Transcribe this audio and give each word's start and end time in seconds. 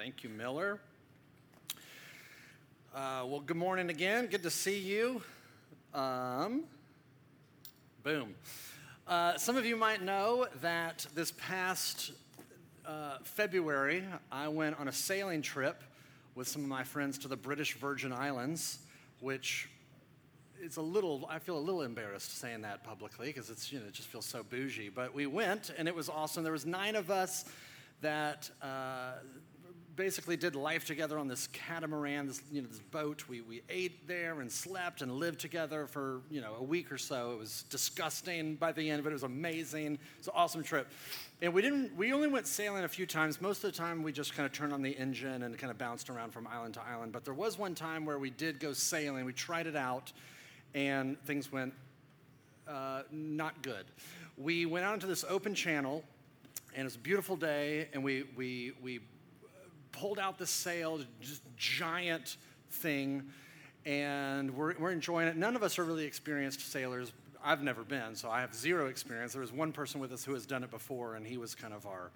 Thank 0.00 0.24
you, 0.24 0.30
Miller. 0.30 0.80
Uh, 2.94 3.26
well, 3.26 3.40
good 3.40 3.58
morning 3.58 3.90
again. 3.90 4.28
Good 4.28 4.42
to 4.44 4.50
see 4.50 4.78
you. 4.78 5.20
Um, 5.92 6.62
boom. 8.02 8.34
Uh, 9.06 9.36
some 9.36 9.58
of 9.58 9.66
you 9.66 9.76
might 9.76 10.00
know 10.00 10.46
that 10.62 11.06
this 11.14 11.32
past 11.32 12.12
uh, 12.86 13.18
February, 13.24 14.02
I 14.32 14.48
went 14.48 14.80
on 14.80 14.88
a 14.88 14.92
sailing 14.92 15.42
trip 15.42 15.84
with 16.34 16.48
some 16.48 16.62
of 16.62 16.68
my 16.68 16.82
friends 16.82 17.18
to 17.18 17.28
the 17.28 17.36
British 17.36 17.76
Virgin 17.76 18.10
Islands, 18.10 18.78
which 19.20 19.68
it's 20.62 20.76
a 20.76 20.82
little 20.82 21.26
i 21.30 21.38
feel 21.38 21.56
a 21.56 21.58
little 21.58 21.80
embarrassed 21.80 22.38
saying 22.38 22.60
that 22.60 22.84
publicly 22.84 23.28
because 23.28 23.48
it's 23.48 23.72
you 23.72 23.80
know 23.80 23.86
it 23.86 23.94
just 23.94 24.08
feels 24.08 24.26
so 24.26 24.42
bougie 24.42 24.90
but 24.90 25.14
we 25.14 25.24
went 25.24 25.72
and 25.78 25.88
it 25.88 25.94
was 25.94 26.10
awesome 26.10 26.42
there 26.42 26.52
was 26.52 26.66
nine 26.66 26.96
of 26.96 27.10
us 27.10 27.46
that 28.02 28.50
uh, 28.60 29.12
basically 29.96 30.36
did 30.36 30.54
life 30.54 30.84
together 30.84 31.18
on 31.18 31.28
this 31.28 31.46
catamaran, 31.48 32.26
this, 32.26 32.42
you 32.50 32.62
know, 32.62 32.68
this 32.68 32.80
boat. 32.90 33.24
We, 33.28 33.40
we 33.40 33.62
ate 33.68 34.06
there 34.06 34.40
and 34.40 34.50
slept 34.50 35.02
and 35.02 35.12
lived 35.12 35.40
together 35.40 35.86
for, 35.86 36.20
you 36.30 36.40
know, 36.40 36.54
a 36.58 36.62
week 36.62 36.90
or 36.92 36.98
so. 36.98 37.32
It 37.32 37.38
was 37.38 37.64
disgusting 37.70 38.56
by 38.56 38.72
the 38.72 38.90
end, 38.90 39.02
but 39.02 39.10
it 39.10 39.14
was 39.14 39.22
amazing. 39.22 39.98
It's 40.18 40.28
an 40.28 40.34
awesome 40.36 40.62
trip. 40.62 40.88
And 41.42 41.52
we 41.52 41.62
didn't, 41.62 41.96
we 41.96 42.12
only 42.12 42.28
went 42.28 42.46
sailing 42.46 42.84
a 42.84 42.88
few 42.88 43.06
times. 43.06 43.40
Most 43.40 43.64
of 43.64 43.72
the 43.72 43.76
time 43.76 44.02
we 44.02 44.12
just 44.12 44.34
kind 44.34 44.46
of 44.46 44.52
turned 44.52 44.72
on 44.72 44.82
the 44.82 44.90
engine 44.90 45.42
and 45.42 45.56
kind 45.58 45.70
of 45.70 45.78
bounced 45.78 46.10
around 46.10 46.32
from 46.32 46.46
island 46.46 46.74
to 46.74 46.82
island. 46.82 47.12
But 47.12 47.24
there 47.24 47.34
was 47.34 47.58
one 47.58 47.74
time 47.74 48.04
where 48.04 48.18
we 48.18 48.30
did 48.30 48.60
go 48.60 48.72
sailing. 48.72 49.24
We 49.24 49.32
tried 49.32 49.66
it 49.66 49.76
out 49.76 50.12
and 50.74 51.20
things 51.24 51.50
went 51.50 51.74
uh, 52.68 53.02
not 53.10 53.62
good. 53.62 53.86
We 54.38 54.66
went 54.66 54.84
out 54.84 54.94
into 54.94 55.06
this 55.06 55.24
open 55.28 55.54
channel 55.54 56.04
and 56.74 56.82
it 56.82 56.84
was 56.84 56.94
a 56.94 57.00
beautiful 57.00 57.36
day, 57.36 57.88
and 57.92 58.04
we, 58.04 58.24
we, 58.36 58.72
we 58.80 59.00
pulled 59.92 60.18
out 60.18 60.38
the 60.38 60.46
sail, 60.46 61.00
just 61.20 61.42
giant 61.56 62.36
thing, 62.70 63.24
and 63.84 64.50
we're, 64.54 64.74
we're 64.78 64.90
enjoying 64.90 65.28
it. 65.28 65.36
None 65.36 65.56
of 65.56 65.62
us 65.62 65.78
are 65.78 65.84
really 65.84 66.04
experienced 66.04 66.70
sailors. 66.70 67.12
I've 67.42 67.62
never 67.62 67.82
been, 67.82 68.14
so 68.14 68.30
I 68.30 68.40
have 68.40 68.54
zero 68.54 68.86
experience. 68.86 69.32
There 69.32 69.40
was 69.40 69.52
one 69.52 69.72
person 69.72 70.00
with 70.00 70.12
us 70.12 70.24
who 70.24 70.34
has 70.34 70.46
done 70.46 70.62
it 70.62 70.70
before, 70.70 71.14
and 71.14 71.26
he 71.26 71.38
was 71.38 71.54
kind 71.54 71.72
of 71.72 71.86
our, 71.86 72.10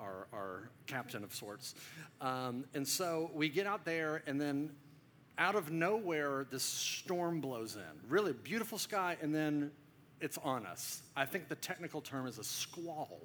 our, 0.00 0.26
our 0.32 0.70
captain 0.86 1.22
of 1.22 1.34
sorts. 1.34 1.74
Um, 2.20 2.64
and 2.74 2.86
so 2.86 3.30
we 3.32 3.48
get 3.48 3.66
out 3.66 3.84
there, 3.84 4.22
and 4.26 4.40
then 4.40 4.70
out 5.38 5.54
of 5.54 5.70
nowhere, 5.70 6.46
this 6.50 6.64
storm 6.64 7.40
blows 7.40 7.76
in. 7.76 8.10
Really 8.10 8.32
beautiful 8.32 8.78
sky, 8.78 9.16
and 9.22 9.34
then 9.34 9.70
it's 10.20 10.38
on 10.38 10.66
us. 10.66 11.02
I 11.16 11.26
think 11.26 11.48
the 11.48 11.56
technical 11.56 12.00
term 12.00 12.26
is 12.26 12.38
a 12.38 12.44
squall 12.44 13.20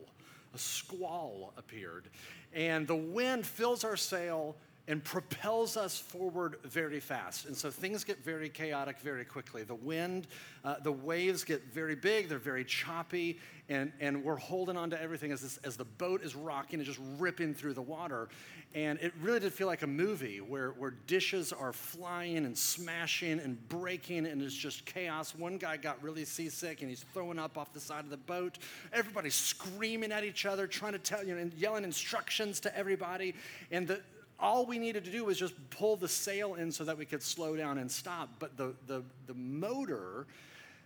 a 0.53 0.57
squall 0.57 1.53
appeared. 1.57 2.09
And 2.53 2.87
the 2.87 2.95
wind 2.95 3.45
fills 3.45 3.83
our 3.83 3.97
sail 3.97 4.55
and 4.87 5.03
propels 5.03 5.77
us 5.77 5.99
forward 5.99 6.57
very 6.63 6.99
fast. 6.99 7.45
And 7.45 7.55
so 7.55 7.69
things 7.69 8.03
get 8.03 8.23
very 8.23 8.49
chaotic 8.49 8.99
very 8.99 9.25
quickly. 9.25 9.63
The 9.63 9.75
wind, 9.75 10.27
uh, 10.65 10.75
the 10.81 10.91
waves 10.91 11.43
get 11.43 11.63
very 11.71 11.95
big, 11.95 12.29
they're 12.29 12.39
very 12.39 12.65
choppy, 12.65 13.39
and, 13.69 13.93
and 13.99 14.23
we're 14.23 14.37
holding 14.37 14.75
on 14.75 14.89
to 14.89 15.01
everything 15.01 15.31
as, 15.31 15.41
this, 15.41 15.57
as 15.57 15.77
the 15.77 15.85
boat 15.85 16.23
is 16.23 16.35
rocking 16.35 16.79
and 16.79 16.85
just 16.85 16.99
ripping 17.19 17.53
through 17.53 17.73
the 17.73 17.81
water. 17.81 18.27
And 18.73 18.99
it 18.99 19.13
really 19.21 19.39
did 19.39 19.53
feel 19.53 19.67
like 19.67 19.83
a 19.83 19.87
movie 19.87 20.41
where, 20.41 20.71
where 20.71 20.91
dishes 21.05 21.53
are 21.53 21.73
flying 21.73 22.37
and 22.37 22.57
smashing 22.57 23.39
and 23.39 23.69
breaking, 23.69 24.25
and 24.25 24.41
it's 24.41 24.55
just 24.55 24.85
chaos. 24.85 25.35
One 25.35 25.57
guy 25.57 25.77
got 25.77 26.01
really 26.01 26.25
seasick 26.25 26.81
and 26.81 26.89
he's 26.89 27.05
throwing 27.13 27.37
up 27.37 27.57
off 27.57 27.71
the 27.71 27.79
side 27.79 28.03
of 28.03 28.09
the 28.09 28.17
boat. 28.17 28.57
Everybody's 28.91 29.35
screaming 29.35 30.11
at 30.11 30.23
each 30.23 30.45
other, 30.45 30.67
trying 30.67 30.93
to 30.93 30.99
tell, 30.99 31.23
you 31.23 31.35
know, 31.35 31.41
and 31.41 31.53
yelling 31.53 31.83
instructions 31.83 32.59
to 32.61 32.77
everybody. 32.77 33.35
And 33.71 33.87
the, 33.87 34.01
all 34.41 34.65
we 34.65 34.79
needed 34.79 35.05
to 35.05 35.11
do 35.11 35.25
was 35.25 35.37
just 35.37 35.53
pull 35.69 35.95
the 35.95 36.07
sail 36.07 36.55
in 36.55 36.71
so 36.71 36.83
that 36.83 36.97
we 36.97 37.05
could 37.05 37.21
slow 37.21 37.55
down 37.55 37.77
and 37.77 37.89
stop. 37.89 38.29
But 38.39 38.57
the, 38.57 38.73
the, 38.87 39.03
the 39.27 39.33
motor 39.35 40.25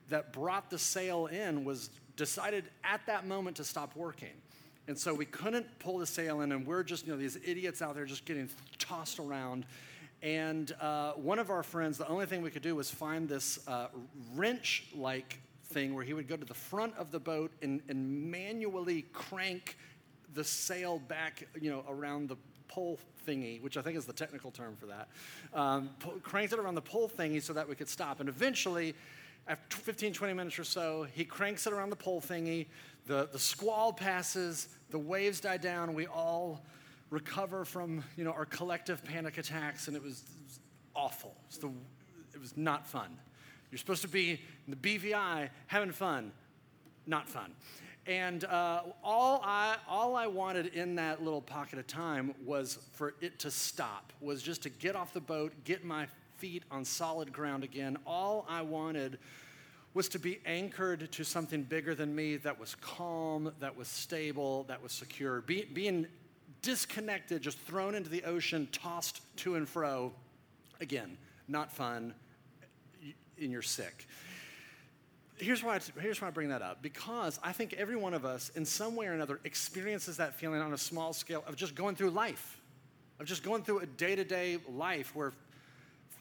that 0.10 0.34
brought 0.34 0.70
the 0.70 0.78
sail 0.78 1.28
in 1.28 1.64
was 1.64 1.90
decided 2.18 2.66
at 2.84 3.02
that 3.08 3.26
moment 3.26 3.58
to 3.58 3.64
stop 3.64 3.96
working. 3.96 4.34
And 4.88 4.98
so 4.98 5.14
we 5.14 5.26
couldn't 5.26 5.66
pull 5.80 5.98
the 5.98 6.06
sail 6.06 6.42
in, 6.42 6.52
and 6.52 6.68
we're 6.68 6.84
just, 6.84 7.08
you 7.08 7.14
know, 7.14 7.18
these 7.18 7.38
idiots 7.44 7.82
out 7.82 7.96
there 7.96 8.06
just 8.06 8.26
getting 8.26 8.50
tossed 8.78 9.18
around. 9.20 9.66
And 10.22 10.72
uh, 10.80 11.14
one 11.14 11.40
of 11.40 11.50
our 11.50 11.64
friends, 11.64 11.98
the 11.98 12.08
only 12.08 12.26
thing 12.26 12.42
we 12.42 12.52
could 12.52 12.62
do 12.62 12.76
was 12.76 12.92
find 12.92 13.28
this 13.28 13.68
uh, 13.68 13.88
wrench 14.36 14.86
like 14.96 15.40
thing 15.66 15.96
where 15.96 16.04
he 16.04 16.14
would 16.14 16.28
go 16.28 16.38
to 16.38 16.46
the 16.46 16.54
front 16.54 16.96
of 16.98 17.12
the 17.12 17.20
boat 17.20 17.52
and, 17.62 17.82
and 17.90 18.32
manually 18.32 19.04
crank 19.12 19.78
the 20.34 20.44
sail 20.44 21.00
back, 21.00 21.48
you 21.60 21.72
know, 21.72 21.84
around 21.90 22.30
the 22.30 22.36
pole 22.68 23.00
thingy, 23.26 23.62
which 23.62 23.78
I 23.78 23.82
think 23.82 23.98
is 23.98 24.06
the 24.06 24.14
technical 24.14 24.52
term 24.52 24.76
for 24.76 24.88
that, 24.88 25.08
um, 25.54 25.90
cranked 26.24 26.54
it 26.54 26.60
around 26.60 26.76
the 26.76 26.82
pole 26.82 27.10
thingy 27.10 27.42
so 27.42 27.54
that 27.54 27.68
we 27.68 27.76
could 27.76 27.90
stop. 27.90 28.20
And 28.20 28.30
eventually, 28.30 28.96
after 29.48 29.78
15, 29.78 30.14
20 30.14 30.34
minutes 30.34 30.60
or 30.60 30.64
so, 30.64 31.08
he 31.14 31.26
cranks 31.26 31.68
it 31.68 31.74
around 31.74 31.90
the 31.90 31.96
pole 31.96 32.22
thingy. 32.22 32.68
The, 33.06 33.30
the 33.32 33.40
squall 33.40 33.94
passes, 33.94 34.70
the 34.90 35.00
waves 35.00 35.40
die 35.40 35.58
down, 35.58 35.94
we 35.94 36.08
all 36.08 36.64
recover 37.12 37.66
from 37.66 38.04
you 38.18 38.24
know, 38.24 38.32
our 38.32 38.46
collective 38.46 39.04
panic 39.04 39.38
attacks, 39.38 39.88
and 39.88 39.96
it 39.96 40.02
was, 40.02 40.24
it 40.24 40.44
was 40.44 40.60
awful. 40.96 41.36
It 41.44 41.48
was, 41.48 41.58
the, 41.60 41.72
it 42.34 42.42
was 42.42 42.58
not 42.58 42.88
fun. 42.88 43.18
You're 43.72 43.80
supposed 43.80 44.02
to 44.02 44.08
be 44.08 44.40
in 44.68 44.72
the 44.72 44.76
BVI 44.76 45.50
having 45.68 45.92
fun, 45.92 46.32
not 47.06 47.30
fun. 47.30 47.52
And 48.08 48.44
uh, 48.44 48.82
all, 49.04 49.42
I, 49.44 49.78
all 49.88 50.16
I 50.16 50.28
wanted 50.28 50.68
in 50.68 50.96
that 50.96 51.24
little 51.24 51.42
pocket 51.42 51.80
of 51.80 51.88
time 51.88 52.36
was 52.46 52.78
for 52.94 53.16
it 53.20 53.40
to 53.40 53.52
stop, 53.52 54.14
was 54.22 54.44
just 54.44 54.62
to 54.64 54.70
get 54.70 54.96
off 54.96 55.12
the 55.12 55.22
boat, 55.22 55.54
get 55.64 55.84
my 55.84 56.08
feet 56.38 56.64
on 56.70 56.86
solid 56.86 57.34
ground 57.34 57.64
again. 57.64 57.98
All 58.06 58.46
I 58.48 58.62
wanted 58.62 59.18
was 59.96 60.08
to 60.10 60.20
be 60.20 60.40
anchored 60.46 61.12
to 61.14 61.24
something 61.24 61.64
bigger 61.64 61.96
than 61.96 62.14
me 62.14 62.36
that 62.38 62.60
was 62.60 62.76
calm, 62.76 63.52
that 63.60 63.76
was 63.76 63.88
stable, 63.88 64.66
that 64.68 64.84
was 64.84 64.92
secure. 64.92 65.42
Be, 65.42 65.66
being 65.74 66.06
disconnected, 66.62 67.42
just 67.42 67.58
thrown 67.60 67.96
into 67.96 68.10
the 68.10 68.24
ocean, 68.26 68.68
tossed 68.72 69.22
to 69.38 69.56
and 69.56 69.68
fro, 69.68 70.12
again, 70.80 71.18
not 71.48 71.72
fun, 71.72 72.14
and 73.42 73.52
you're 73.52 73.62
sick 73.62 74.06
here's 75.38 75.64
why, 75.64 75.80
here's 76.00 76.22
why 76.22 76.28
I 76.28 76.32
bring 76.32 76.50
that 76.50 76.62
up. 76.62 76.82
Because 76.82 77.40
I 77.44 77.52
think 77.52 77.74
every 77.74 77.96
one 77.96 78.14
of 78.14 78.26
us, 78.26 78.50
in 78.56 78.66
some 78.66 78.96
way 78.96 79.08
or 79.08 79.14
another, 79.14 79.40
experiences 79.44 80.18
that 80.18 80.36
feeling 80.36 80.62
on 80.62 80.74
a 80.74 80.78
small 80.78 81.14
scale 81.14 81.44
of 81.48 81.56
just 81.56 81.76
going 81.76 81.96
through 81.96 82.12
life, 82.12 82.60
of 83.20 83.26
just 83.26 83.44
going 83.44 83.64
through 83.64 83.80
a 83.80 83.86
day 83.86 84.16
to 84.16 84.24
day 84.24 84.58
life 84.70 85.16
where 85.16 85.34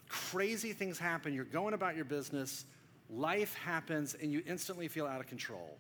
crazy 0.09 0.73
things 0.73 0.99
happen. 0.99 1.35
You're 1.35 1.45
going 1.45 1.75
about 1.75 1.97
your 1.97 2.05
business, 2.05 2.65
life 3.11 3.55
happens, 3.55 4.15
and 4.15 4.33
you 4.33 4.43
instantly 4.47 4.89
feel 4.89 5.07
out 5.07 5.21
of 5.21 5.27
control. 5.27 5.77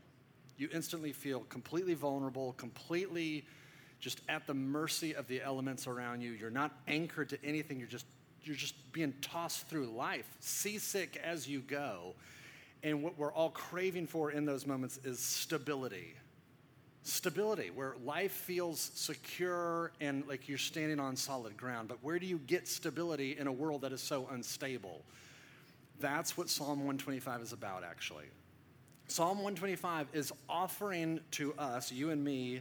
You 0.56 0.68
instantly 0.72 1.12
feel 1.12 1.40
completely 1.40 1.94
vulnerable, 1.94 2.52
completely 2.54 3.44
just 4.00 4.20
at 4.28 4.46
the 4.46 4.54
mercy 4.54 5.14
of 5.14 5.26
the 5.28 5.42
elements 5.42 5.86
around 5.86 6.20
you. 6.20 6.32
You're 6.32 6.50
not 6.50 6.72
anchored 6.86 7.30
to 7.30 7.44
anything. 7.44 7.78
You're 7.78 7.88
just 7.88 8.06
you're 8.42 8.54
just 8.54 8.92
being 8.92 9.14
tossed 9.22 9.68
through 9.68 9.86
life, 9.86 10.26
seasick 10.40 11.18
as 11.24 11.48
you 11.48 11.60
go. 11.60 12.14
And 12.84 13.02
what 13.02 13.18
we're 13.18 13.32
all 13.32 13.48
craving 13.48 14.06
for 14.06 14.30
in 14.30 14.44
those 14.44 14.66
moments 14.66 15.00
is 15.04 15.18
stability. 15.18 16.14
Stability, 17.02 17.70
where 17.70 17.96
life 18.04 18.32
feels 18.32 18.90
secure 18.94 19.92
and 20.00 20.22
like 20.28 20.48
you're 20.48 20.58
standing 20.58 21.00
on 21.00 21.16
solid 21.16 21.56
ground. 21.56 21.88
But 21.88 21.98
where 22.02 22.18
do 22.18 22.26
you 22.26 22.38
get 22.46 22.68
stability 22.68 23.38
in 23.38 23.46
a 23.46 23.52
world 23.52 23.80
that 23.80 23.92
is 23.92 24.02
so 24.02 24.28
unstable? 24.30 25.02
That's 25.98 26.36
what 26.36 26.50
Psalm 26.50 26.80
125 26.80 27.40
is 27.40 27.52
about, 27.52 27.84
actually. 27.84 28.26
Psalm 29.08 29.38
125 29.38 30.08
is 30.12 30.32
offering 30.48 31.20
to 31.32 31.54
us, 31.54 31.90
you 31.90 32.10
and 32.10 32.22
me, 32.22 32.60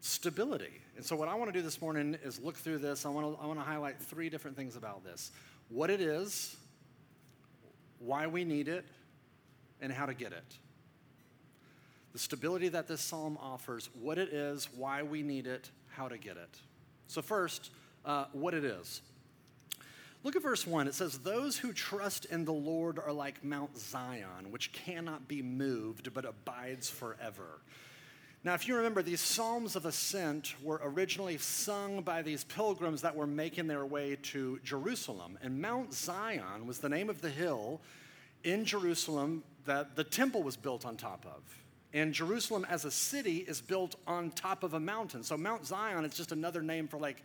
stability. 0.00 0.80
And 0.96 1.04
so, 1.04 1.16
what 1.16 1.28
I 1.28 1.34
want 1.34 1.52
to 1.52 1.58
do 1.58 1.62
this 1.62 1.80
morning 1.80 2.16
is 2.24 2.40
look 2.40 2.56
through 2.56 2.78
this. 2.78 3.04
I 3.04 3.08
want 3.08 3.36
to, 3.36 3.42
I 3.42 3.46
want 3.46 3.58
to 3.58 3.64
highlight 3.64 4.00
three 4.00 4.28
different 4.28 4.56
things 4.56 4.76
about 4.76 5.04
this 5.04 5.32
what 5.68 5.90
it 5.90 6.00
is, 6.00 6.56
why 7.98 8.26
we 8.26 8.44
need 8.44 8.68
it, 8.68 8.84
and 9.80 9.92
how 9.92 10.06
to 10.06 10.14
get 10.14 10.32
it. 10.32 10.58
The 12.12 12.18
stability 12.18 12.68
that 12.68 12.88
this 12.88 13.00
psalm 13.00 13.38
offers, 13.40 13.90
what 14.00 14.18
it 14.18 14.30
is, 14.30 14.68
why 14.74 15.02
we 15.02 15.22
need 15.22 15.46
it, 15.46 15.70
how 15.88 16.08
to 16.08 16.16
get 16.16 16.36
it. 16.36 16.58
So, 17.08 17.22
first, 17.22 17.70
uh, 18.04 18.26
what 18.32 18.54
it 18.54 18.64
is. 18.64 19.02
Look 20.22 20.34
at 20.34 20.42
verse 20.42 20.66
1. 20.66 20.88
It 20.88 20.94
says, 20.94 21.18
Those 21.18 21.58
who 21.58 21.72
trust 21.72 22.24
in 22.24 22.44
the 22.44 22.52
Lord 22.52 22.98
are 22.98 23.12
like 23.12 23.44
Mount 23.44 23.78
Zion, 23.78 24.50
which 24.50 24.72
cannot 24.72 25.28
be 25.28 25.42
moved 25.42 26.12
but 26.14 26.24
abides 26.24 26.90
forever. 26.90 27.60
Now, 28.42 28.54
if 28.54 28.68
you 28.68 28.76
remember, 28.76 29.02
these 29.02 29.20
Psalms 29.20 29.76
of 29.76 29.86
Ascent 29.86 30.54
were 30.62 30.80
originally 30.82 31.36
sung 31.38 32.02
by 32.02 32.22
these 32.22 32.44
pilgrims 32.44 33.02
that 33.02 33.16
were 33.16 33.26
making 33.26 33.66
their 33.66 33.84
way 33.84 34.16
to 34.22 34.60
Jerusalem. 34.62 35.36
And 35.42 35.60
Mount 35.60 35.92
Zion 35.92 36.66
was 36.66 36.78
the 36.78 36.88
name 36.88 37.10
of 37.10 37.20
the 37.20 37.28
hill 37.28 37.80
in 38.46 38.64
Jerusalem 38.64 39.42
that 39.66 39.96
the 39.96 40.04
temple 40.04 40.42
was 40.42 40.56
built 40.56 40.86
on 40.86 40.96
top 40.96 41.26
of. 41.26 41.42
And 41.92 42.14
Jerusalem 42.14 42.64
as 42.70 42.84
a 42.84 42.90
city 42.90 43.38
is 43.38 43.60
built 43.60 43.96
on 44.06 44.30
top 44.30 44.62
of 44.62 44.74
a 44.74 44.80
mountain. 44.80 45.22
So 45.24 45.36
Mount 45.36 45.66
Zion 45.66 46.04
is 46.04 46.14
just 46.14 46.30
another 46.30 46.62
name 46.62 46.88
for 46.88 46.98
like 46.98 47.22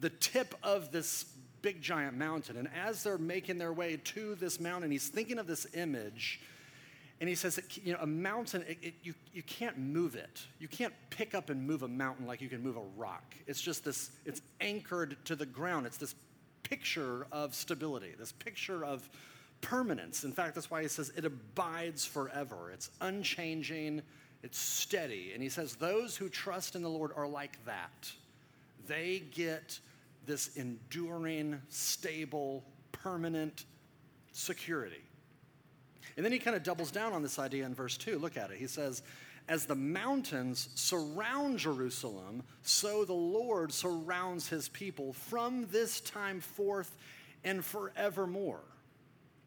the 0.00 0.10
tip 0.10 0.54
of 0.62 0.90
this 0.90 1.26
big 1.60 1.82
giant 1.82 2.16
mountain. 2.16 2.56
And 2.56 2.68
as 2.74 3.02
they're 3.02 3.18
making 3.18 3.58
their 3.58 3.72
way 3.72 3.98
to 4.02 4.34
this 4.36 4.58
mountain, 4.58 4.90
he's 4.90 5.08
thinking 5.08 5.38
of 5.38 5.46
this 5.46 5.66
image. 5.74 6.40
And 7.20 7.28
he 7.28 7.34
says 7.34 7.56
that 7.56 7.76
you 7.76 7.92
know, 7.92 7.98
a 8.00 8.06
mountain, 8.06 8.64
it, 8.66 8.78
it, 8.82 8.94
you, 9.02 9.14
you 9.32 9.42
can't 9.42 9.78
move 9.78 10.16
it. 10.16 10.40
You 10.58 10.68
can't 10.68 10.94
pick 11.10 11.34
up 11.34 11.50
and 11.50 11.66
move 11.66 11.82
a 11.82 11.88
mountain 11.88 12.26
like 12.26 12.40
you 12.40 12.48
can 12.48 12.62
move 12.62 12.76
a 12.76 12.84
rock. 12.96 13.34
It's 13.46 13.60
just 13.60 13.84
this, 13.84 14.10
it's 14.24 14.40
anchored 14.60 15.16
to 15.26 15.36
the 15.36 15.46
ground. 15.46 15.86
It's 15.86 15.98
this 15.98 16.14
picture 16.62 17.26
of 17.30 17.54
stability, 17.54 18.14
this 18.18 18.32
picture 18.32 18.84
of 18.84 19.08
permanence. 19.62 20.24
In 20.24 20.32
fact, 20.32 20.54
that's 20.54 20.70
why 20.70 20.82
he 20.82 20.88
says 20.88 21.10
it 21.16 21.24
abides 21.24 22.04
forever. 22.04 22.70
It's 22.70 22.90
unchanging, 23.00 24.02
it's 24.42 24.58
steady. 24.58 25.30
And 25.32 25.42
he 25.42 25.48
says, 25.48 25.76
Those 25.76 26.16
who 26.16 26.28
trust 26.28 26.76
in 26.76 26.82
the 26.82 26.90
Lord 26.90 27.12
are 27.16 27.26
like 27.26 27.64
that. 27.64 28.12
They 28.86 29.22
get 29.34 29.78
this 30.26 30.56
enduring, 30.56 31.60
stable, 31.68 32.64
permanent 32.90 33.64
security. 34.32 35.02
And 36.16 36.24
then 36.24 36.32
he 36.32 36.38
kind 36.38 36.56
of 36.56 36.62
doubles 36.62 36.90
down 36.90 37.12
on 37.12 37.22
this 37.22 37.38
idea 37.38 37.64
in 37.64 37.74
verse 37.74 37.96
2. 37.96 38.18
Look 38.18 38.36
at 38.36 38.50
it. 38.50 38.58
He 38.58 38.66
says, 38.66 39.02
As 39.48 39.64
the 39.64 39.74
mountains 39.74 40.68
surround 40.74 41.58
Jerusalem, 41.58 42.42
so 42.62 43.04
the 43.04 43.12
Lord 43.12 43.72
surrounds 43.72 44.48
his 44.48 44.68
people 44.68 45.12
from 45.12 45.66
this 45.70 46.00
time 46.00 46.40
forth 46.40 46.96
and 47.44 47.64
forevermore. 47.64 48.60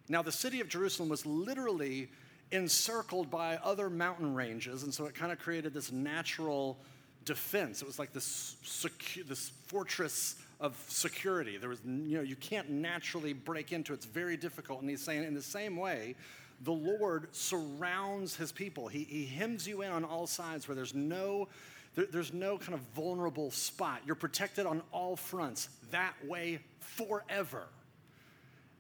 Now, 0.07 0.22
the 0.22 0.31
city 0.31 0.62
of 0.62 0.69
Jerusalem 0.69 1.10
was 1.10 1.25
literally 1.25 2.10
encircled 2.52 3.31
by 3.31 3.57
other 3.57 3.90
mountain 3.90 4.36
ranges, 4.36 4.84
and 4.84 4.94
so 4.94 5.06
it 5.06 5.16
kind 5.16 5.31
of 5.31 5.40
created 5.40 5.74
this 5.74 5.92
natural 5.92 6.78
defense. 7.25 7.81
It 7.81 7.88
was 7.88 7.98
like 7.98 8.13
this, 8.13 8.56
secu- 8.63 9.28
this 9.28 9.50
fortress 9.68 10.36
of 10.60 10.78
security. 10.88 11.57
There 11.57 11.69
was, 11.69 11.80
you 11.84 12.18
know, 12.18 12.22
you 12.22 12.36
can't 12.36 12.69
naturally 12.69 13.34
break 13.34 13.72
into 13.72 13.94
it. 13.94 13.98
It's 13.98 14.06
very 14.06 14.38
difficult. 14.38 14.81
And 14.81 14.90
he's 14.90 15.02
saying, 15.02 15.24
in 15.24 15.34
the 15.34 15.42
same 15.42 15.75
way, 15.75 16.16
the 16.62 16.72
Lord 16.72 17.36
surrounds 17.36 18.36
his 18.36 18.52
people. 18.52 18.88
He, 18.88 19.04
he 19.04 19.25
hems 19.25 19.68
you 19.68 19.81
in 19.81 19.92
on 19.92 20.06
all 20.06 20.28
sides 20.28 20.68
where 20.68 20.75
there's 20.75 20.94
no, 20.94 21.48
there, 21.96 22.06
there's 22.06 22.34
no 22.34 22.57
kind 22.57 22.74
of 22.74 22.80
vulnerable 22.96 23.52
spot. 23.52 24.02
You're 24.06 24.16
protected 24.16 24.66
on 24.66 24.81
all 24.92 25.16
fronts 25.16 25.69
that 25.92 26.13
way 26.25 26.60
forever. 26.80 27.63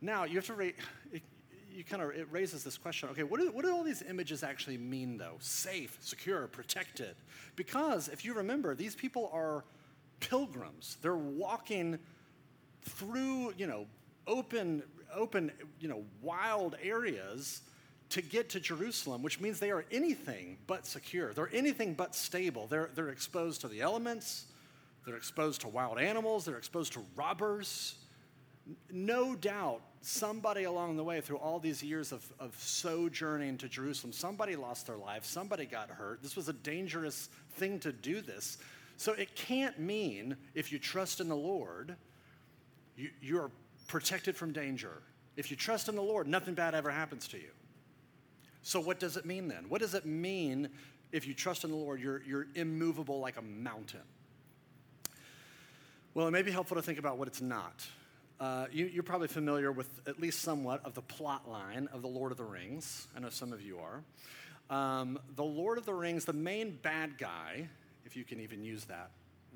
Now, 0.01 0.23
you 0.23 0.35
have 0.35 0.45
to 0.47 0.59
it, 0.59 0.75
you 1.71 1.83
kind 1.83 2.01
of, 2.01 2.11
it 2.11 2.27
raises 2.31 2.63
this 2.63 2.77
question 2.77 3.09
okay, 3.09 3.23
what 3.23 3.39
do, 3.39 3.51
what 3.51 3.65
do 3.65 3.73
all 3.73 3.83
these 3.83 4.01
images 4.01 4.43
actually 4.43 4.77
mean, 4.77 5.17
though? 5.17 5.35
Safe, 5.39 5.97
secure, 6.01 6.47
protected. 6.47 7.15
Because 7.55 8.07
if 8.07 8.23
you 8.23 8.33
remember, 8.33 8.75
these 8.75 8.95
people 8.95 9.29
are 9.33 9.65
pilgrims. 10.19 10.97
They're 11.01 11.15
walking 11.15 11.99
through, 12.83 13.53
you 13.57 13.67
know, 13.67 13.87
open, 14.27 14.83
open, 15.13 15.51
you 15.79 15.87
know, 15.87 16.03
wild 16.21 16.75
areas 16.81 17.61
to 18.09 18.21
get 18.21 18.49
to 18.51 18.59
Jerusalem, 18.59 19.23
which 19.23 19.41
means 19.41 19.59
they 19.59 19.71
are 19.71 19.85
anything 19.91 20.57
but 20.67 20.85
secure. 20.85 21.33
They're 21.33 21.49
anything 21.51 21.93
but 21.93 22.15
stable. 22.15 22.67
They're, 22.67 22.89
they're 22.95 23.09
exposed 23.09 23.61
to 23.61 23.67
the 23.67 23.81
elements, 23.81 24.45
they're 25.05 25.17
exposed 25.17 25.61
to 25.61 25.67
wild 25.67 25.99
animals, 25.99 26.45
they're 26.45 26.57
exposed 26.57 26.93
to 26.93 27.05
robbers. 27.15 27.95
No 28.91 29.35
doubt, 29.35 29.81
somebody 30.01 30.63
along 30.63 30.97
the 30.97 31.03
way, 31.03 31.21
through 31.21 31.37
all 31.37 31.59
these 31.59 31.83
years 31.83 32.11
of, 32.11 32.25
of 32.39 32.55
sojourning 32.59 33.57
to 33.57 33.67
Jerusalem, 33.67 34.13
somebody 34.13 34.55
lost 34.55 34.87
their 34.87 34.97
life, 34.97 35.25
somebody 35.25 35.65
got 35.65 35.89
hurt. 35.89 36.21
This 36.21 36.35
was 36.35 36.49
a 36.49 36.53
dangerous 36.53 37.29
thing 37.53 37.79
to 37.79 37.91
do 37.91 38.21
this. 38.21 38.57
So 38.97 39.13
it 39.13 39.35
can't 39.35 39.79
mean 39.79 40.37
if 40.53 40.71
you 40.71 40.79
trust 40.79 41.19
in 41.19 41.27
the 41.27 41.35
Lord, 41.35 41.95
you, 42.95 43.09
you're 43.21 43.51
protected 43.87 44.35
from 44.35 44.51
danger. 44.51 45.01
If 45.35 45.51
you 45.51 45.57
trust 45.57 45.89
in 45.89 45.95
the 45.95 46.01
Lord, 46.01 46.27
nothing 46.27 46.53
bad 46.53 46.75
ever 46.75 46.89
happens 46.89 47.27
to 47.29 47.37
you. 47.37 47.49
So, 48.61 48.79
what 48.79 48.99
does 48.99 49.15
it 49.15 49.25
mean 49.25 49.47
then? 49.47 49.65
What 49.69 49.81
does 49.81 49.93
it 49.93 50.05
mean 50.05 50.69
if 51.11 51.27
you 51.27 51.33
trust 51.33 51.63
in 51.63 51.69
the 51.69 51.77
Lord, 51.77 51.99
you're, 51.99 52.23
you're 52.23 52.47
immovable 52.55 53.19
like 53.19 53.37
a 53.37 53.41
mountain? 53.41 54.01
Well, 56.13 56.27
it 56.27 56.31
may 56.31 56.41
be 56.41 56.51
helpful 56.51 56.75
to 56.75 56.81
think 56.81 56.97
about 56.97 57.17
what 57.17 57.27
it's 57.27 57.41
not. 57.41 57.85
Uh, 58.39 58.65
you, 58.71 58.99
are 58.99 59.03
probably 59.03 59.29
familiar 59.29 59.71
with 59.71 60.01
at 60.07 60.19
least 60.19 60.41
somewhat 60.41 60.83
of 60.83 60.93
the 60.93 61.01
plot 61.01 61.49
line 61.49 61.87
of 61.93 62.01
The 62.01 62.07
Lord 62.07 62.31
of 62.31 62.37
the 62.37 62.43
Rings. 62.43 63.07
I 63.15 63.19
know 63.19 63.29
some 63.29 63.53
of 63.53 63.61
you 63.61 63.79
are. 63.79 64.03
Um, 64.69 65.19
the 65.35 65.43
Lord 65.43 65.77
of 65.77 65.85
the 65.85 65.93
Rings, 65.93 66.25
the 66.25 66.33
main 66.33 66.77
bad 66.81 67.17
guy 67.17 67.69
if 68.05 68.15
you 68.15 68.23
can 68.23 68.41
even 68.41 68.63
use 68.63 68.85
that 68.85 69.11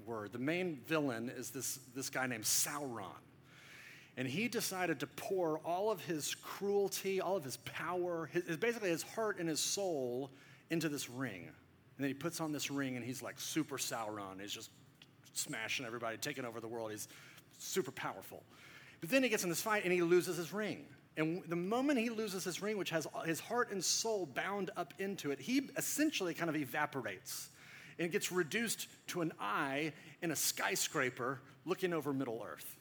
word. 0.05 0.31
The 0.31 0.39
main 0.39 0.79
villain 0.87 1.29
is 1.29 1.49
this, 1.49 1.79
this 1.95 2.09
guy 2.09 2.25
named 2.25 2.45
Sauron. 2.45 3.11
And 4.17 4.27
he 4.27 4.47
decided 4.47 4.99
to 5.01 5.07
pour 5.07 5.59
all 5.59 5.91
of 5.91 6.03
his 6.03 6.35
cruelty, 6.35 7.21
all 7.21 7.37
of 7.37 7.43
his 7.43 7.57
power, 7.57 8.29
his, 8.31 8.57
basically 8.57 8.89
his 8.89 9.03
heart 9.03 9.39
and 9.39 9.47
his 9.47 9.59
soul 9.59 10.31
into 10.69 10.89
this 10.89 11.09
ring. 11.09 11.43
And 11.43 12.03
then 12.03 12.07
he 12.07 12.13
puts 12.13 12.39
on 12.39 12.51
this 12.51 12.71
ring 12.71 12.95
and 12.95 13.05
he's 13.05 13.21
like 13.21 13.39
super 13.39 13.77
Sauron. 13.77 14.41
He's 14.41 14.51
just 14.51 14.71
smashing 15.33 15.85
everybody, 15.85 16.17
taking 16.17 16.45
over 16.45 16.59
the 16.59 16.67
world. 16.67 16.91
He's 16.91 17.07
super 17.57 17.91
powerful. 17.91 18.43
But 19.01 19.09
then 19.09 19.23
he 19.23 19.29
gets 19.29 19.43
in 19.43 19.49
this 19.49 19.61
fight 19.61 19.83
and 19.83 19.93
he 19.93 20.01
loses 20.01 20.37
his 20.37 20.51
ring. 20.53 20.85
And 21.17 21.41
the 21.47 21.55
moment 21.55 21.99
he 21.99 22.09
loses 22.09 22.43
his 22.43 22.61
ring, 22.61 22.77
which 22.77 22.91
has 22.91 23.07
his 23.25 23.39
heart 23.39 23.71
and 23.71 23.83
soul 23.83 24.25
bound 24.25 24.71
up 24.77 24.93
into 24.99 25.31
it, 25.31 25.39
he 25.39 25.69
essentially 25.75 26.33
kind 26.33 26.49
of 26.49 26.55
evaporates 26.55 27.49
and 27.97 28.11
gets 28.11 28.31
reduced 28.31 28.87
to 29.07 29.21
an 29.21 29.33
eye 29.39 29.91
in 30.21 30.31
a 30.31 30.35
skyscraper 30.35 31.41
looking 31.65 31.93
over 31.93 32.13
Middle 32.13 32.41
Earth. 32.45 32.77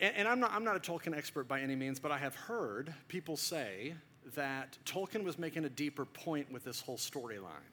And, 0.00 0.16
and 0.16 0.28
I'm, 0.28 0.40
not, 0.40 0.52
I'm 0.52 0.64
not 0.64 0.76
a 0.76 0.80
Tolkien 0.80 1.16
expert 1.16 1.46
by 1.46 1.60
any 1.60 1.76
means, 1.76 2.00
but 2.00 2.10
I 2.10 2.18
have 2.18 2.34
heard 2.34 2.92
people 3.08 3.36
say 3.36 3.94
that 4.34 4.76
Tolkien 4.84 5.22
was 5.22 5.38
making 5.38 5.64
a 5.64 5.68
deeper 5.68 6.04
point 6.04 6.50
with 6.50 6.64
this 6.64 6.80
whole 6.80 6.98
storyline. 6.98 7.70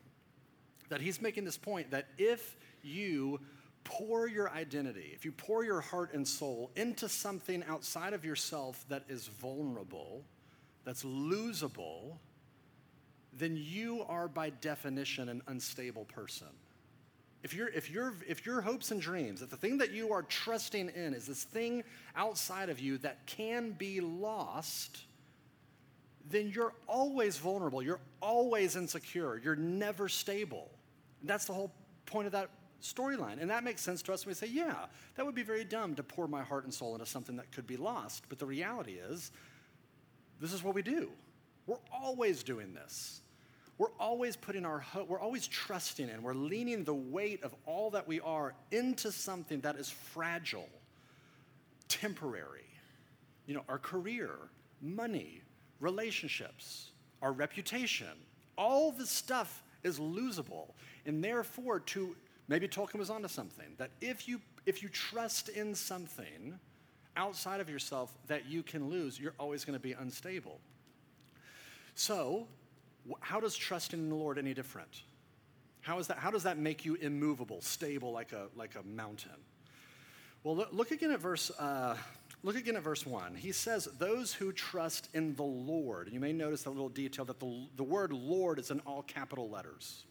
That 0.90 1.02
he's 1.02 1.22
making 1.22 1.46
this 1.46 1.58
point 1.58 1.90
that 1.92 2.08
if 2.18 2.56
you 2.84 3.40
pour 3.84 4.28
your 4.28 4.50
identity, 4.52 5.12
if 5.14 5.26
you 5.26 5.32
pour 5.32 5.64
your 5.64 5.82
heart 5.82 6.14
and 6.14 6.28
soul 6.28 6.72
into 6.76 7.10
something 7.10 7.64
outside 7.68 8.14
of 8.14 8.24
yourself 8.24 8.86
that 8.90 9.04
is 9.10 9.28
vulnerable, 9.28 10.24
that's 10.86 11.04
losable, 11.04 12.18
then 13.38 13.58
you 13.58 14.04
are 14.08 14.28
by 14.28 14.50
definition 14.50 15.30
an 15.30 15.42
unstable 15.48 16.06
person. 16.06 16.48
If, 17.42 17.54
you 17.54 17.68
if, 17.76 17.92
you 17.92 18.14
if 18.28 18.46
your 18.46 18.62
hopes 18.62 18.92
and 18.92 19.02
dreams, 19.02 19.42
if 19.42 19.50
the 19.50 19.58
thing 19.58 19.78
that 19.80 19.92
you 19.92 20.14
are 20.14 20.22
trusting 20.24 20.90
in 20.90 21.14
is 21.14 21.26
this 21.26 21.44
thing 21.44 21.84
outside 22.16 22.70
of 22.70 22.80
you 22.80 22.98
that 23.00 23.26
can 23.26 23.72
be 23.72 24.00
lost, 24.00 25.02
then 26.30 26.50
you're 26.56 26.74
always 26.88 27.38
vulnerable. 27.38 27.82
You're 27.82 28.00
always 28.22 28.78
insecure. 28.78 29.42
You're 29.44 29.58
never 29.58 30.08
stable. 30.08 30.72
And 31.20 31.30
that's 31.30 31.46
the 31.46 31.54
whole 31.54 31.74
point 32.06 32.28
of 32.28 32.32
that 32.32 32.50
storyline. 32.84 33.42
And 33.42 33.50
that 33.50 33.64
makes 33.64 33.82
sense 33.82 34.02
to 34.04 34.14
us 34.14 34.26
when 34.26 34.32
we 34.32 34.36
say, 34.36 34.48
yeah, 34.48 34.86
that 35.16 35.26
would 35.26 35.36
be 35.36 35.44
very 35.44 35.64
dumb 35.64 35.96
to 35.96 36.04
pour 36.04 36.28
my 36.28 36.44
heart 36.44 36.66
and 36.66 36.74
soul 36.74 36.94
into 36.94 37.06
something 37.06 37.38
that 37.38 37.52
could 37.52 37.66
be 37.66 37.78
lost. 37.78 38.26
But 38.30 38.40
the 38.40 38.46
reality 38.46 38.94
is, 38.94 39.32
this 40.40 40.54
is 40.54 40.64
what 40.64 40.76
we 40.76 40.82
do. 40.82 41.10
We're 41.66 41.78
always 41.92 42.44
doing 42.44 42.74
this. 42.74 43.22
We're 43.78 43.94
always 44.00 44.36
putting 44.36 44.66
our 44.66 44.80
hope, 44.80 45.10
we're 45.10 45.20
always 45.20 45.48
trusting 45.48 46.08
in, 46.08 46.22
we're 46.22 46.36
leaning 46.36 46.84
the 46.84 46.94
weight 46.94 47.44
of 47.44 47.56
all 47.66 47.90
that 47.92 48.08
we 48.08 48.20
are 48.20 48.54
into 48.72 49.12
something 49.12 49.62
that 49.62 49.78
is 49.78 49.90
fragile, 49.90 50.70
temporary. 51.88 52.68
You 53.48 53.56
know, 53.56 53.64
our 53.68 53.80
career, 53.80 54.32
money, 54.80 55.42
relationships, 55.80 56.92
our 57.22 57.32
reputation, 57.32 58.08
all 58.58 58.92
the 58.92 59.08
stuff 59.08 59.64
is 59.84 60.00
losable. 60.00 60.74
And 61.06 61.24
therefore, 61.24 61.80
to 61.80 62.16
maybe 62.48 62.68
Tolkien 62.68 63.00
was 63.00 63.10
onto 63.10 63.28
something 63.28 63.76
that 63.78 63.92
if 64.02 64.28
you 64.28 64.42
if 64.66 64.82
you 64.82 64.90
trust 64.90 65.50
in 65.50 65.76
something 65.76 66.60
outside 67.16 67.60
of 67.60 67.70
yourself 67.70 68.12
that 68.28 68.46
you 68.48 68.64
can 68.64 68.90
lose, 68.90 69.20
you're 69.20 69.36
always 69.40 69.66
going 69.66 69.78
to 69.78 69.84
be 69.84 69.94
unstable. 69.94 70.60
So, 71.96 72.48
how 73.20 73.40
does 73.40 73.56
trusting 73.56 74.00
in 74.00 74.10
the 74.10 74.16
Lord 74.16 74.38
any 74.38 74.54
different? 74.54 75.04
How, 75.82 76.00
is 76.00 76.08
that, 76.08 76.18
how 76.18 76.32
does 76.32 76.44
that 76.44 76.58
make 76.58 76.86
you 76.86 76.96
immovable, 76.96 77.62
stable 77.62 78.12
like 78.14 78.32
a, 78.32 78.48
like 78.56 78.76
a 78.76 78.88
mountain? 78.88 79.32
Well, 80.44 80.68
look, 80.72 80.92
again 80.92 81.12
at 81.12 81.20
verse. 81.20 81.52
Uh, 81.52 81.96
look 82.42 82.56
again 82.56 82.76
at 82.76 82.84
verse 82.84 83.06
1. 83.06 83.36
He 83.36 83.52
says, 83.52 83.88
Those 83.98 84.34
who 84.34 84.52
trust 84.52 85.10
in 85.14 85.36
the 85.36 85.44
Lord. 85.44 86.10
You 86.12 86.20
may 86.20 86.34
notice 86.34 86.66
a 86.66 86.70
little 86.70 86.90
detail 86.90 87.26
that 87.26 87.40
the, 87.40 87.68
the 87.76 87.84
word 87.84 88.12
Lord 88.12 88.60
is 88.60 88.72
in 88.72 88.80
all 88.82 89.04
capital 89.04 89.50
letters. 89.50 90.06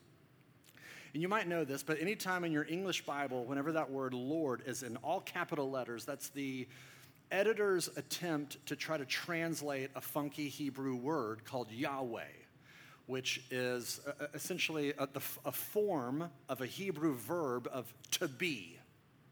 And 1.12 1.22
you 1.22 1.28
might 1.28 1.46
know 1.46 1.64
this, 1.64 1.82
but 1.82 2.00
anytime 2.00 2.44
in 2.44 2.52
your 2.52 2.66
English 2.68 3.04
Bible, 3.04 3.44
whenever 3.44 3.72
that 3.72 3.90
word 3.90 4.14
Lord 4.14 4.62
is 4.66 4.82
in 4.82 4.96
all 4.96 5.20
capital 5.20 5.70
letters, 5.70 6.04
that's 6.04 6.30
the 6.30 6.66
editor's 7.30 7.88
attempt 7.96 8.64
to 8.66 8.76
try 8.76 8.96
to 8.96 9.04
translate 9.04 9.90
a 9.94 10.00
funky 10.00 10.48
Hebrew 10.48 10.94
word 10.94 11.44
called 11.44 11.70
Yahweh 11.70 12.24
which 13.06 13.42
is 13.50 14.00
uh, 14.06 14.12
uh, 14.20 14.26
essentially 14.34 14.92
a, 14.98 15.08
a, 15.44 15.52
form 15.52 16.30
of 16.48 16.60
a 16.60 16.66
Hebrew 16.66 17.14
verb 17.14 17.68
of 17.72 17.92
to 18.12 18.28
be. 18.28 18.78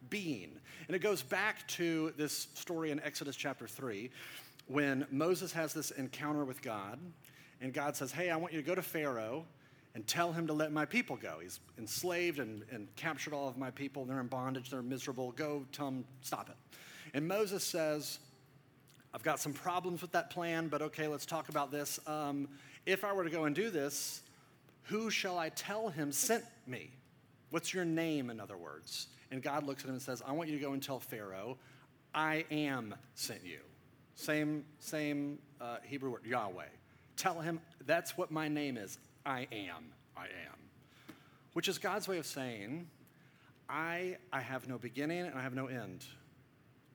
being. 0.08 0.50
And 0.88 0.96
it 0.96 1.00
goes 1.00 1.22
back 1.22 1.66
to 1.68 2.12
this 2.16 2.49
story 2.54 2.90
in 2.90 3.00
Exodus 3.00 3.37
chapter 3.37 3.68
3 3.68 4.10
when 4.66 5.06
Moses 5.10 5.52
has 5.52 5.72
this 5.72 5.90
encounter 5.92 6.44
with 6.44 6.62
God, 6.62 6.99
and 7.60 7.72
God 7.72 7.96
says, 7.96 8.12
Hey, 8.12 8.30
I 8.30 8.37
want 8.37 8.52
you 8.52 8.60
to 8.60 8.66
go 8.66 8.75
to 8.75 8.82
Pharaoh 8.82 9.44
and 9.94 10.06
tell 10.06 10.32
him 10.32 10.47
to 10.47 10.52
let 10.52 10.73
my 10.73 10.85
people 10.85 11.16
go. 11.16 11.38
He's 11.42 11.61
enslaved 11.78 12.38
and, 12.38 12.62
and 12.70 12.88
captured 12.97 13.35
all 13.35 13.49
of 13.49 13.56
my 13.56 13.70
people. 13.70 14.04
They're 14.04 14.20
in 14.20 14.28
bondage, 14.28 14.70
they're 14.70 14.82
miserable. 14.82 15.32
Go 15.32 15.66
tell 15.73 15.88
him, 15.88 16.04
stop 16.20 16.49
it. 16.49 16.56
And 17.14 17.26
Moses 17.26 17.64
says, 17.64 18.20
I've 19.12 19.25
got 19.25 19.40
some 19.40 19.52
problems 19.52 20.02
with 20.02 20.12
that 20.12 20.30
plan, 20.30 20.68
but 20.68 20.82
okay, 20.82 21.09
let's 21.09 21.26
talk 21.26 21.49
about 21.49 21.73
this. 21.73 21.99
Um, 22.06 22.49
if 22.87 23.02
I 23.02 23.12
were 23.12 23.25
to 23.25 23.30
go 23.30 23.44
and 23.44 23.54
do 23.54 23.70
this, 23.70 24.23
who 24.85 25.11
shall 25.11 25.38
I 25.38 25.49
tell 25.50 25.88
him 25.88 26.12
sent 26.12 26.44
me? 26.66 26.90
What's 27.50 27.75
your 27.75 27.85
name, 27.85 28.30
in 28.30 28.38
other 28.38 28.56
words? 28.56 29.09
And 29.32 29.42
God 29.42 29.64
looks 29.64 29.82
at 29.82 29.88
him 29.88 29.94
and 29.94 30.02
says, 30.02 30.23
I 30.25 30.32
want 30.32 30.49
you 30.49 30.56
to 30.56 30.64
go 30.64 30.73
and 30.73 30.82
tell 30.82 31.00
Pharaoh, 31.00 31.59
I 32.14 32.44
am 32.50 32.94
sent 33.14 33.44
you. 33.44 33.61
Same, 34.14 34.64
same 34.78 35.38
uh, 35.61 35.78
Hebrew 35.82 36.11
word, 36.11 36.25
Yahweh. 36.25 36.64
Tell 37.16 37.40
him 37.40 37.61
that's 37.87 38.16
what 38.16 38.30
my 38.30 38.49
name 38.49 38.76
is. 38.76 38.99
I 39.25 39.47
am. 39.53 39.93
I 40.17 40.25
am. 40.25 40.59
Which 41.53 41.69
is 41.69 41.79
God's 41.79 42.09
way 42.09 42.19
of 42.19 42.27
saying, 42.27 42.89
I, 43.69 44.17
I 44.33 44.41
have 44.41 44.69
no 44.69 44.79
beginning 44.79 45.27
and 45.27 45.39
I 45.39 45.43
have 45.43 45.55
no 45.55 45.67
end. 45.67 46.05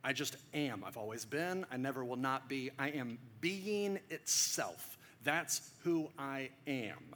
I 0.03 0.13
just 0.13 0.37
am. 0.53 0.83
I've 0.85 0.97
always 0.97 1.25
been. 1.25 1.65
I 1.71 1.77
never 1.77 2.05
will 2.05 2.15
not 2.15 2.47
be. 2.47 2.69
I 2.77 2.89
am 2.89 3.17
being 3.41 3.99
itself. 4.09 4.97
That's 5.23 5.71
who 5.83 6.09
I 6.19 6.49
am. 6.67 7.15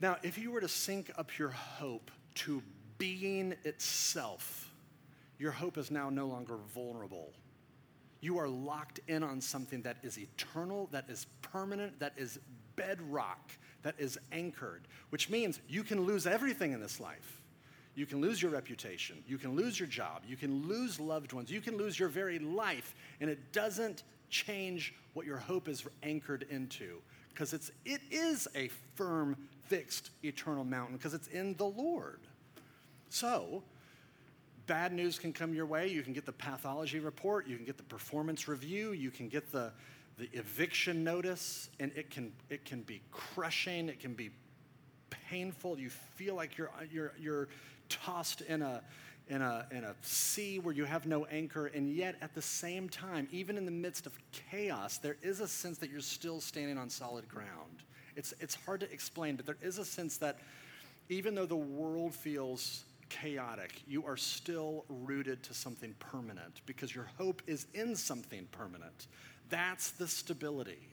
Now, 0.00 0.18
if 0.22 0.38
you 0.38 0.50
were 0.52 0.60
to 0.60 0.68
sync 0.68 1.10
up 1.18 1.36
your 1.38 1.48
hope 1.48 2.10
to 2.34 2.62
being 2.98 3.54
itself, 3.64 4.70
your 5.38 5.52
hope 5.52 5.78
is 5.78 5.90
now 5.90 6.10
no 6.10 6.26
longer 6.26 6.56
vulnerable. 6.74 7.32
You 8.26 8.38
are 8.38 8.48
locked 8.48 8.98
in 9.06 9.22
on 9.22 9.40
something 9.40 9.82
that 9.82 9.98
is 10.02 10.18
eternal, 10.18 10.88
that 10.90 11.08
is 11.08 11.28
permanent, 11.42 12.00
that 12.00 12.12
is 12.16 12.40
bedrock, 12.74 13.52
that 13.84 13.94
is 13.98 14.18
anchored, 14.32 14.88
which 15.10 15.30
means 15.30 15.60
you 15.68 15.84
can 15.84 16.00
lose 16.00 16.26
everything 16.26 16.72
in 16.72 16.80
this 16.80 16.98
life. 16.98 17.40
You 17.94 18.04
can 18.04 18.20
lose 18.20 18.42
your 18.42 18.50
reputation, 18.50 19.22
you 19.28 19.38
can 19.38 19.54
lose 19.54 19.78
your 19.78 19.86
job, 19.86 20.22
you 20.26 20.36
can 20.36 20.66
lose 20.66 20.98
loved 20.98 21.34
ones, 21.34 21.52
you 21.52 21.60
can 21.60 21.76
lose 21.76 22.00
your 22.00 22.08
very 22.08 22.40
life, 22.40 22.96
and 23.20 23.30
it 23.30 23.52
doesn't 23.52 24.02
change 24.28 24.92
what 25.14 25.24
your 25.24 25.38
hope 25.38 25.68
is 25.68 25.86
anchored 26.02 26.46
into 26.50 27.00
because 27.28 27.52
it's 27.52 27.70
it 27.84 28.00
is 28.10 28.48
a 28.56 28.66
firm 28.96 29.36
fixed 29.66 30.10
eternal 30.24 30.64
mountain 30.64 30.96
because 30.96 31.14
it's 31.14 31.28
in 31.28 31.54
the 31.58 31.66
Lord. 31.66 32.18
So, 33.08 33.62
bad 34.66 34.92
news 34.92 35.18
can 35.18 35.32
come 35.32 35.54
your 35.54 35.66
way. 35.66 35.88
You 35.88 36.02
can 36.02 36.12
get 36.12 36.26
the 36.26 36.32
pathology 36.32 36.98
report, 36.98 37.46
you 37.46 37.56
can 37.56 37.64
get 37.64 37.76
the 37.76 37.82
performance 37.84 38.48
review, 38.48 38.92
you 38.92 39.10
can 39.10 39.28
get 39.28 39.50
the, 39.52 39.72
the 40.18 40.28
eviction 40.32 41.04
notice, 41.04 41.70
and 41.80 41.92
it 41.96 42.10
can, 42.10 42.32
it 42.50 42.64
can 42.64 42.82
be 42.82 43.00
crushing, 43.10 43.88
it 43.88 44.00
can 44.00 44.14
be 44.14 44.30
painful. 45.30 45.78
You 45.78 45.90
feel 45.90 46.34
like 46.34 46.56
you're, 46.56 46.70
you're, 46.92 47.12
you're 47.18 47.48
tossed 47.88 48.40
in 48.42 48.62
a, 48.62 48.82
in 49.28 49.42
a, 49.42 49.66
in 49.70 49.84
a 49.84 49.94
sea 50.02 50.58
where 50.58 50.74
you 50.74 50.84
have 50.84 51.06
no 51.06 51.24
anchor, 51.26 51.66
and 51.66 51.94
yet 51.94 52.16
at 52.20 52.34
the 52.34 52.42
same 52.42 52.88
time, 52.88 53.28
even 53.32 53.56
in 53.56 53.64
the 53.64 53.70
midst 53.70 54.06
of 54.06 54.18
chaos, 54.50 54.98
there 54.98 55.16
is 55.22 55.40
a 55.40 55.48
sense 55.48 55.78
that 55.78 55.90
you're 55.90 56.00
still 56.00 56.40
standing 56.40 56.78
on 56.78 56.88
solid 56.88 57.28
ground. 57.28 57.82
It's, 58.16 58.32
it's 58.40 58.54
hard 58.54 58.80
to 58.80 58.90
explain, 58.92 59.36
but 59.36 59.46
there 59.46 59.58
is 59.60 59.78
a 59.78 59.84
sense 59.84 60.16
that 60.18 60.38
even 61.08 61.34
though 61.34 61.46
the 61.46 61.56
world 61.56 62.14
feels 62.14 62.84
chaotic, 63.08 63.82
you 63.86 64.04
are 64.06 64.16
still 64.16 64.84
rooted 64.88 65.42
to 65.44 65.54
something 65.54 65.94
permanent 65.98 66.60
because 66.66 66.94
your 66.94 67.08
hope 67.18 67.42
is 67.46 67.66
in 67.74 67.96
something 67.96 68.46
permanent. 68.52 69.08
That's 69.48 69.90
the 69.92 70.08
stability. 70.08 70.88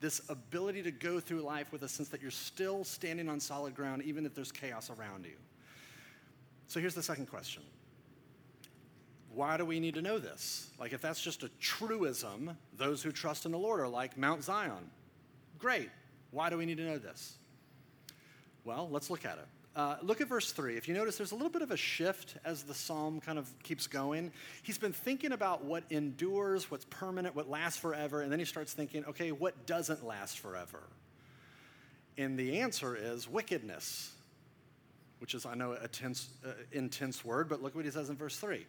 This 0.00 0.20
ability 0.28 0.82
to 0.82 0.90
go 0.90 1.20
through 1.20 1.40
life 1.40 1.72
with 1.72 1.82
a 1.82 1.88
sense 1.88 2.08
that 2.10 2.20
you're 2.20 2.30
still 2.30 2.84
standing 2.84 3.28
on 3.28 3.40
solid 3.40 3.74
ground, 3.74 4.02
even 4.02 4.26
if 4.26 4.34
there's 4.34 4.52
chaos 4.52 4.90
around 4.90 5.24
you. 5.24 5.36
So 6.68 6.80
here's 6.80 6.94
the 6.94 7.02
second 7.02 7.26
question 7.26 7.62
Why 9.32 9.56
do 9.56 9.64
we 9.64 9.80
need 9.80 9.94
to 9.94 10.02
know 10.02 10.18
this? 10.18 10.70
Like, 10.78 10.92
if 10.92 11.00
that's 11.00 11.20
just 11.20 11.42
a 11.42 11.48
truism, 11.60 12.56
those 12.76 13.02
who 13.02 13.12
trust 13.12 13.46
in 13.46 13.52
the 13.52 13.58
Lord 13.58 13.80
are 13.80 13.88
like 13.88 14.16
Mount 14.16 14.44
Zion. 14.44 14.90
Great. 15.58 15.90
Why 16.30 16.50
do 16.50 16.58
we 16.58 16.66
need 16.66 16.78
to 16.78 16.84
know 16.84 16.98
this? 16.98 17.36
Well, 18.64 18.88
let's 18.90 19.10
look 19.10 19.24
at 19.24 19.38
it. 19.38 19.46
Uh, 19.76 19.96
look 20.02 20.20
at 20.20 20.28
verse 20.28 20.52
3. 20.52 20.76
If 20.76 20.86
you 20.86 20.94
notice, 20.94 21.16
there's 21.16 21.32
a 21.32 21.34
little 21.34 21.50
bit 21.50 21.62
of 21.62 21.72
a 21.72 21.76
shift 21.76 22.36
as 22.44 22.62
the 22.62 22.74
psalm 22.74 23.20
kind 23.20 23.38
of 23.38 23.50
keeps 23.64 23.88
going. 23.88 24.30
He's 24.62 24.78
been 24.78 24.92
thinking 24.92 25.32
about 25.32 25.64
what 25.64 25.82
endures, 25.90 26.70
what's 26.70 26.84
permanent, 26.84 27.34
what 27.34 27.50
lasts 27.50 27.78
forever, 27.78 28.22
and 28.22 28.30
then 28.30 28.38
he 28.38 28.44
starts 28.44 28.72
thinking, 28.72 29.04
okay, 29.06 29.32
what 29.32 29.66
doesn't 29.66 30.06
last 30.06 30.38
forever? 30.38 30.80
And 32.16 32.38
the 32.38 32.60
answer 32.60 32.96
is 32.96 33.28
wickedness, 33.28 34.12
which 35.18 35.34
is, 35.34 35.44
I 35.44 35.54
know, 35.54 35.72
a 35.72 35.88
tense, 35.88 36.28
uh, 36.46 36.52
intense 36.70 37.24
word, 37.24 37.48
but 37.48 37.60
look 37.60 37.74
what 37.74 37.84
he 37.84 37.90
says 37.90 38.10
in 38.10 38.16
verse 38.16 38.36
3. 38.36 38.64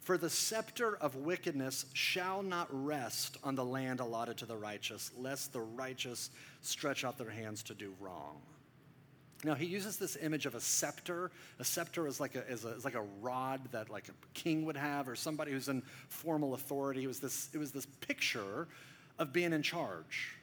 For 0.00 0.18
the 0.18 0.28
scepter 0.28 0.96
of 0.96 1.16
wickedness 1.16 1.86
shall 1.94 2.42
not 2.42 2.68
rest 2.70 3.38
on 3.42 3.54
the 3.54 3.64
land 3.64 4.00
allotted 4.00 4.36
to 4.38 4.46
the 4.46 4.56
righteous, 4.56 5.10
lest 5.16 5.54
the 5.54 5.60
righteous 5.60 6.30
stretch 6.60 7.02
out 7.02 7.16
their 7.16 7.30
hands 7.30 7.62
to 7.64 7.74
do 7.74 7.94
wrong. 7.98 8.36
Now 9.44 9.54
he 9.54 9.66
uses 9.66 9.96
this 9.96 10.16
image 10.20 10.46
of 10.46 10.54
a 10.54 10.60
scepter. 10.60 11.30
A 11.58 11.64
scepter 11.64 12.06
is 12.06 12.20
like 12.20 12.34
a, 12.34 12.46
is, 12.46 12.64
a, 12.64 12.68
is 12.70 12.84
like 12.84 12.94
a 12.94 13.04
rod 13.20 13.60
that 13.72 13.90
like 13.90 14.08
a 14.08 14.12
king 14.34 14.64
would 14.66 14.76
have, 14.76 15.08
or 15.08 15.16
somebody 15.16 15.52
who's 15.52 15.68
in 15.68 15.82
formal 16.08 16.54
authority. 16.54 17.04
It 17.04 17.06
was 17.06 17.20
this, 17.20 17.48
it 17.54 17.58
was 17.58 17.72
this 17.72 17.86
picture 17.86 18.68
of 19.18 19.32
being 19.32 19.52
in 19.52 19.62
charge. 19.62 20.36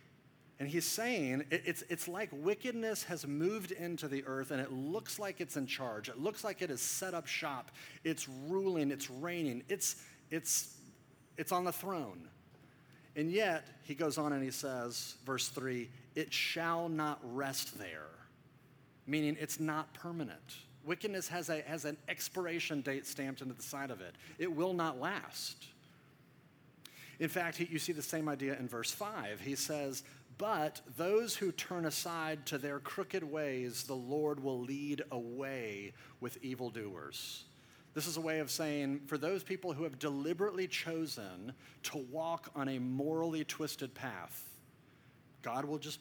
And 0.60 0.68
he's 0.68 0.86
saying 0.86 1.46
it, 1.52 1.64
it's, 1.66 1.84
it's 1.90 2.08
like 2.08 2.30
wickedness 2.32 3.04
has 3.04 3.28
moved 3.28 3.72
into 3.72 4.08
the 4.08 4.24
earth 4.26 4.52
and 4.52 4.60
it 4.60 4.72
looks 4.72 5.20
like 5.20 5.40
it's 5.40 5.56
in 5.56 5.68
charge. 5.68 6.10
It 6.10 6.20
looks 6.20 6.44
like 6.44 6.62
it 6.62 6.70
has 6.70 6.82
set 6.82 7.14
up 7.14 7.28
shop. 7.28 7.72
It's 8.04 8.28
ruling, 8.28 8.90
it's 8.90 9.10
reigning, 9.10 9.64
it's, 9.70 9.98
it's, 10.32 10.76
it's 11.38 11.52
on 11.52 11.64
the 11.64 11.72
throne. 11.72 12.28
And 13.16 13.32
yet, 13.32 13.68
he 13.84 13.96
goes 13.96 14.20
on 14.20 14.32
and 14.32 14.44
he 14.44 14.52
says, 14.52 15.16
verse 15.26 15.50
3 15.50 15.90
it 16.16 16.34
shall 16.34 16.90
not 16.90 17.20
rest 17.24 17.78
there, 17.78 18.10
meaning 19.08 19.38
it's 19.40 19.60
not 19.60 19.94
permanent. 19.94 20.58
Wickedness 20.86 21.28
has, 21.30 21.50
a, 21.50 21.62
has 21.62 21.86
an 21.86 21.98
expiration 22.08 22.82
date 22.82 23.06
stamped 23.06 23.42
into 23.42 23.54
the 23.54 23.64
side 23.64 23.92
of 23.92 24.02
it, 24.02 24.16
it 24.38 24.52
will 24.52 24.74
not 24.74 25.00
last. 25.00 25.66
In 27.20 27.30
fact, 27.30 27.60
you 27.60 27.80
see 27.80 27.94
the 27.94 28.04
same 28.04 28.30
idea 28.30 28.56
in 28.60 28.68
verse 28.68 28.92
5. 28.92 29.42
He 29.42 29.56
says, 29.56 30.04
But 30.38 30.82
those 30.98 31.36
who 31.36 31.52
turn 31.52 31.86
aside 31.86 32.46
to 32.46 32.60
their 32.60 32.80
crooked 32.80 33.24
ways, 33.24 33.84
the 33.84 33.96
Lord 33.96 34.42
will 34.42 34.62
lead 34.62 35.02
away 35.10 35.94
with 36.22 36.38
evildoers. 36.44 37.46
This 37.96 38.06
is 38.06 38.18
a 38.18 38.22
way 38.22 38.38
of 38.38 38.52
saying, 38.52 39.02
for 39.08 39.18
those 39.18 39.42
people 39.42 39.74
who 39.74 39.84
have 39.84 39.98
deliberately 39.98 40.68
chosen 40.68 41.54
to 41.84 41.98
walk 42.12 42.52
on 42.56 42.70
a 42.70 42.78
morally 42.78 43.44
twisted 43.44 43.96
path, 43.96 44.48
God 45.42 45.66
will 45.66 45.80
just 45.80 46.00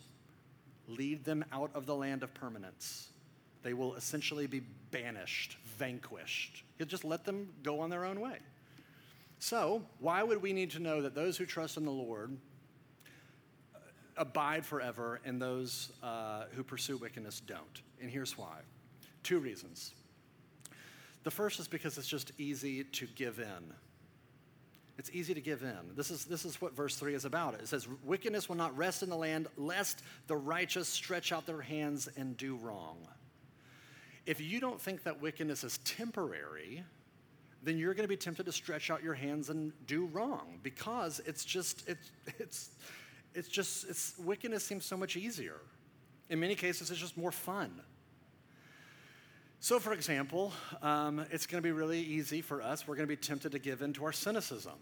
lead 0.88 1.24
them 1.24 1.44
out 1.52 1.70
of 1.74 1.86
the 1.86 1.94
land 1.94 2.22
of 2.22 2.32
permanence. 2.34 3.08
They 3.62 3.74
will 3.74 3.94
essentially 3.94 4.46
be 4.46 4.60
banished, 4.90 5.56
vanquished. 5.78 6.62
He'll 6.78 6.86
just 6.86 7.04
let 7.04 7.24
them 7.24 7.48
go 7.62 7.80
on 7.80 7.90
their 7.90 8.04
own 8.04 8.20
way. 8.20 8.38
So, 9.38 9.82
why 9.98 10.22
would 10.22 10.40
we 10.40 10.52
need 10.52 10.70
to 10.72 10.78
know 10.78 11.02
that 11.02 11.14
those 11.14 11.36
who 11.36 11.46
trust 11.46 11.76
in 11.76 11.84
the 11.84 11.90
Lord 11.90 12.36
abide 14.16 14.64
forever 14.64 15.20
and 15.24 15.42
those 15.42 15.92
uh, 16.02 16.44
who 16.54 16.62
pursue 16.62 16.96
wickedness 16.96 17.40
don't? 17.40 17.82
And 18.00 18.10
here's 18.10 18.38
why 18.38 18.58
two 19.22 19.40
reasons. 19.40 19.92
The 21.24 21.30
first 21.32 21.58
is 21.58 21.66
because 21.66 21.98
it's 21.98 22.06
just 22.06 22.30
easy 22.38 22.84
to 22.84 23.06
give 23.16 23.40
in. 23.40 23.74
It's 24.98 25.10
easy 25.12 25.34
to 25.34 25.40
give 25.40 25.62
in. 25.62 25.94
This 25.94 26.10
is, 26.10 26.24
this 26.24 26.44
is 26.44 26.60
what 26.60 26.74
verse 26.74 26.96
3 26.96 27.14
is 27.14 27.24
about. 27.24 27.54
It 27.54 27.68
says, 27.68 27.86
Wickedness 28.04 28.48
will 28.48 28.56
not 28.56 28.76
rest 28.76 29.02
in 29.02 29.10
the 29.10 29.16
land, 29.16 29.46
lest 29.56 30.02
the 30.26 30.36
righteous 30.36 30.88
stretch 30.88 31.32
out 31.32 31.46
their 31.46 31.60
hands 31.60 32.08
and 32.16 32.36
do 32.36 32.56
wrong. 32.56 32.96
If 34.24 34.40
you 34.40 34.58
don't 34.58 34.80
think 34.80 35.04
that 35.04 35.20
wickedness 35.20 35.64
is 35.64 35.78
temporary, 35.78 36.82
then 37.62 37.76
you're 37.78 37.94
going 37.94 38.04
to 38.04 38.08
be 38.08 38.16
tempted 38.16 38.46
to 38.46 38.52
stretch 38.52 38.90
out 38.90 39.02
your 39.02 39.14
hands 39.14 39.50
and 39.50 39.72
do 39.86 40.06
wrong 40.06 40.58
because 40.62 41.20
it's 41.26 41.44
just, 41.44 41.86
it's, 41.88 42.10
it's, 42.38 42.70
it's 43.34 43.48
just, 43.48 43.88
it's, 43.88 44.14
wickedness 44.18 44.64
seems 44.64 44.84
so 44.84 44.96
much 44.96 45.16
easier. 45.16 45.60
In 46.30 46.40
many 46.40 46.54
cases, 46.54 46.90
it's 46.90 46.98
just 46.98 47.16
more 47.16 47.32
fun. 47.32 47.80
So, 49.58 49.80
for 49.80 49.92
example, 49.92 50.52
um, 50.82 51.24
it's 51.30 51.46
going 51.46 51.62
to 51.62 51.66
be 51.66 51.72
really 51.72 52.00
easy 52.00 52.40
for 52.42 52.62
us. 52.62 52.86
We're 52.86 52.94
going 52.94 53.08
to 53.08 53.12
be 53.12 53.16
tempted 53.16 53.52
to 53.52 53.58
give 53.58 53.82
in 53.82 53.92
to 53.94 54.04
our 54.04 54.12
cynicism 54.12 54.74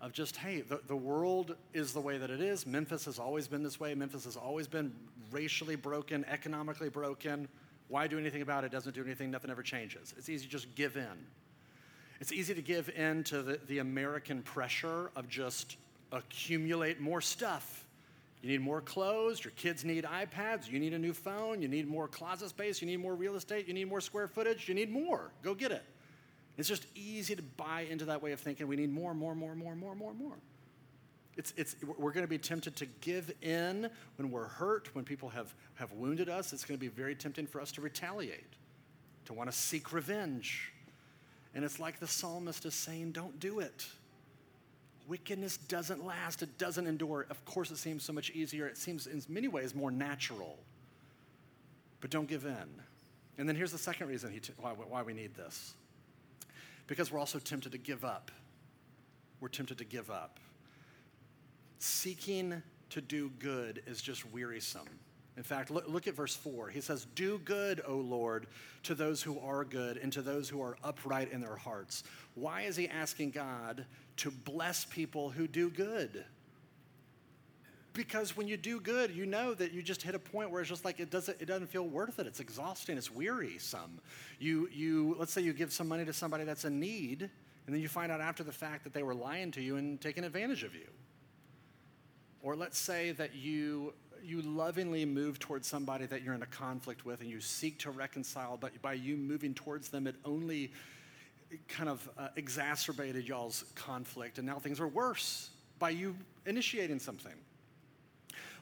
of 0.00 0.12
just, 0.12 0.36
hey, 0.36 0.62
the, 0.62 0.80
the 0.86 0.96
world 0.96 1.56
is 1.74 1.92
the 1.92 2.00
way 2.00 2.18
that 2.18 2.30
it 2.30 2.40
is. 2.40 2.66
Memphis 2.66 3.04
has 3.04 3.18
always 3.18 3.46
been 3.48 3.62
this 3.62 3.78
way. 3.78 3.94
Memphis 3.94 4.24
has 4.24 4.36
always 4.36 4.66
been 4.66 4.92
racially 5.30 5.76
broken, 5.76 6.24
economically 6.28 6.88
broken. 6.88 7.48
Why 7.88 8.06
do 8.06 8.18
anything 8.18 8.42
about 8.42 8.64
it? 8.64 8.72
Doesn't 8.72 8.94
do 8.94 9.04
anything. 9.04 9.30
Nothing 9.30 9.50
ever 9.50 9.62
changes. 9.62 10.14
It's 10.16 10.28
easy 10.28 10.46
to 10.46 10.50
just 10.50 10.74
give 10.74 10.96
in. 10.96 11.26
It's 12.20 12.32
easy 12.32 12.54
to 12.54 12.62
give 12.62 12.88
in 12.90 13.24
to 13.24 13.42
the, 13.42 13.60
the 13.68 13.78
American 13.78 14.42
pressure 14.42 15.10
of 15.16 15.28
just 15.28 15.76
accumulate 16.12 17.00
more 17.00 17.20
stuff. 17.20 17.86
You 18.42 18.48
need 18.48 18.62
more 18.62 18.80
clothes, 18.80 19.44
your 19.44 19.52
kids 19.52 19.84
need 19.84 20.04
iPads, 20.04 20.70
you 20.70 20.78
need 20.78 20.94
a 20.94 20.98
new 20.98 21.12
phone, 21.12 21.60
you 21.60 21.68
need 21.68 21.86
more 21.86 22.08
closet 22.08 22.48
space, 22.48 22.80
you 22.80 22.86
need 22.86 22.96
more 22.96 23.14
real 23.14 23.36
estate, 23.36 23.68
you 23.68 23.74
need 23.74 23.88
more 23.88 24.00
square 24.00 24.26
footage, 24.26 24.66
you 24.66 24.74
need 24.74 24.90
more. 24.90 25.30
Go 25.42 25.54
get 25.54 25.72
it. 25.72 25.84
It's 26.56 26.68
just 26.68 26.86
easy 26.94 27.36
to 27.36 27.42
buy 27.42 27.86
into 27.90 28.06
that 28.06 28.22
way 28.22 28.32
of 28.32 28.40
thinking. 28.40 28.66
We 28.66 28.76
need 28.76 28.90
more, 28.90 29.14
more, 29.14 29.34
more, 29.34 29.54
more, 29.54 29.74
more, 29.74 29.94
more, 29.94 30.14
more. 30.14 30.36
It's, 31.36 31.54
it's, 31.56 31.76
we're 31.98 32.12
going 32.12 32.24
to 32.24 32.28
be 32.28 32.38
tempted 32.38 32.76
to 32.76 32.86
give 33.00 33.30
in 33.40 33.88
when 34.16 34.30
we're 34.30 34.48
hurt, 34.48 34.94
when 34.94 35.04
people 35.04 35.28
have, 35.30 35.54
have 35.74 35.92
wounded 35.92 36.28
us. 36.28 36.52
It's 36.52 36.64
going 36.64 36.78
to 36.78 36.80
be 36.80 36.88
very 36.88 37.14
tempting 37.14 37.46
for 37.46 37.60
us 37.60 37.72
to 37.72 37.80
retaliate, 37.80 38.54
to 39.26 39.32
want 39.32 39.50
to 39.50 39.56
seek 39.56 39.92
revenge. 39.92 40.72
And 41.54 41.64
it's 41.64 41.78
like 41.78 41.98
the 41.98 42.06
psalmist 42.06 42.64
is 42.64 42.74
saying, 42.74 43.12
don't 43.12 43.38
do 43.38 43.60
it. 43.60 43.86
Wickedness 45.10 45.56
doesn't 45.56 46.06
last, 46.06 46.40
it 46.40 46.56
doesn't 46.56 46.86
endure. 46.86 47.26
Of 47.30 47.44
course, 47.44 47.72
it 47.72 47.78
seems 47.78 48.04
so 48.04 48.12
much 48.12 48.30
easier. 48.30 48.68
It 48.68 48.78
seems 48.78 49.08
in 49.08 49.20
many 49.28 49.48
ways 49.48 49.74
more 49.74 49.90
natural. 49.90 50.56
But 52.00 52.10
don't 52.10 52.28
give 52.28 52.44
in. 52.44 52.68
And 53.36 53.48
then 53.48 53.56
here's 53.56 53.72
the 53.72 53.78
second 53.78 54.06
reason 54.06 54.30
t- 54.38 54.52
why, 54.60 54.70
why 54.70 55.02
we 55.02 55.12
need 55.12 55.34
this 55.34 55.74
because 56.86 57.10
we're 57.10 57.18
also 57.18 57.40
tempted 57.40 57.72
to 57.72 57.78
give 57.78 58.04
up. 58.04 58.30
We're 59.40 59.48
tempted 59.48 59.78
to 59.78 59.84
give 59.84 60.12
up. 60.12 60.38
Seeking 61.80 62.62
to 62.90 63.00
do 63.00 63.30
good 63.40 63.82
is 63.88 64.00
just 64.00 64.30
wearisome. 64.32 64.88
In 65.36 65.42
fact, 65.42 65.70
look, 65.70 65.88
look, 65.88 66.06
at 66.06 66.14
verse 66.14 66.34
4. 66.34 66.68
He 66.68 66.80
says, 66.80 67.06
Do 67.14 67.38
good, 67.38 67.80
O 67.86 67.96
Lord, 67.96 68.46
to 68.82 68.94
those 68.94 69.22
who 69.22 69.38
are 69.40 69.64
good 69.64 69.96
and 69.96 70.12
to 70.12 70.22
those 70.22 70.48
who 70.48 70.60
are 70.60 70.76
upright 70.82 71.32
in 71.32 71.40
their 71.40 71.56
hearts. 71.56 72.04
Why 72.34 72.62
is 72.62 72.76
he 72.76 72.88
asking 72.88 73.30
God 73.30 73.86
to 74.18 74.30
bless 74.30 74.84
people 74.84 75.30
who 75.30 75.46
do 75.46 75.70
good? 75.70 76.24
Because 77.92 78.36
when 78.36 78.46
you 78.46 78.56
do 78.56 78.80
good, 78.80 79.10
you 79.10 79.26
know 79.26 79.52
that 79.54 79.72
you 79.72 79.82
just 79.82 80.02
hit 80.02 80.14
a 80.14 80.18
point 80.18 80.50
where 80.50 80.60
it's 80.60 80.70
just 80.70 80.84
like 80.84 81.00
it 81.00 81.10
doesn't, 81.10 81.40
it 81.40 81.46
doesn't 81.46 81.68
feel 81.68 81.86
worth 81.86 82.18
it. 82.18 82.26
It's 82.26 82.40
exhausting, 82.40 82.96
it's 82.96 83.10
wearisome. 83.10 84.00
You, 84.38 84.68
you, 84.72 85.16
let's 85.18 85.32
say 85.32 85.40
you 85.40 85.52
give 85.52 85.72
some 85.72 85.88
money 85.88 86.04
to 86.04 86.12
somebody 86.12 86.44
that's 86.44 86.64
in 86.64 86.78
need, 86.78 87.22
and 87.22 87.74
then 87.74 87.80
you 87.80 87.88
find 87.88 88.12
out 88.12 88.20
after 88.20 88.44
the 88.44 88.52
fact 88.52 88.84
that 88.84 88.92
they 88.92 89.02
were 89.02 89.14
lying 89.14 89.50
to 89.52 89.60
you 89.60 89.76
and 89.76 90.00
taking 90.00 90.22
advantage 90.22 90.62
of 90.62 90.74
you. 90.74 90.86
Or 92.42 92.56
let's 92.56 92.78
say 92.78 93.12
that 93.12 93.34
you 93.34 93.92
you 94.24 94.42
lovingly 94.42 95.04
move 95.04 95.38
towards 95.38 95.66
somebody 95.66 96.06
that 96.06 96.22
you're 96.22 96.34
in 96.34 96.42
a 96.42 96.46
conflict 96.46 97.04
with 97.04 97.20
and 97.20 97.30
you 97.30 97.40
seek 97.40 97.78
to 97.80 97.90
reconcile, 97.90 98.56
but 98.56 98.80
by 98.82 98.94
you 98.94 99.16
moving 99.16 99.54
towards 99.54 99.88
them, 99.88 100.06
it 100.06 100.16
only 100.24 100.72
kind 101.68 101.88
of 101.88 102.08
uh, 102.18 102.28
exacerbated 102.36 103.26
y'all's 103.26 103.64
conflict, 103.74 104.38
and 104.38 104.46
now 104.46 104.58
things 104.58 104.80
are 104.80 104.88
worse 104.88 105.50
by 105.78 105.90
you 105.90 106.14
initiating 106.46 106.98
something. 106.98 107.32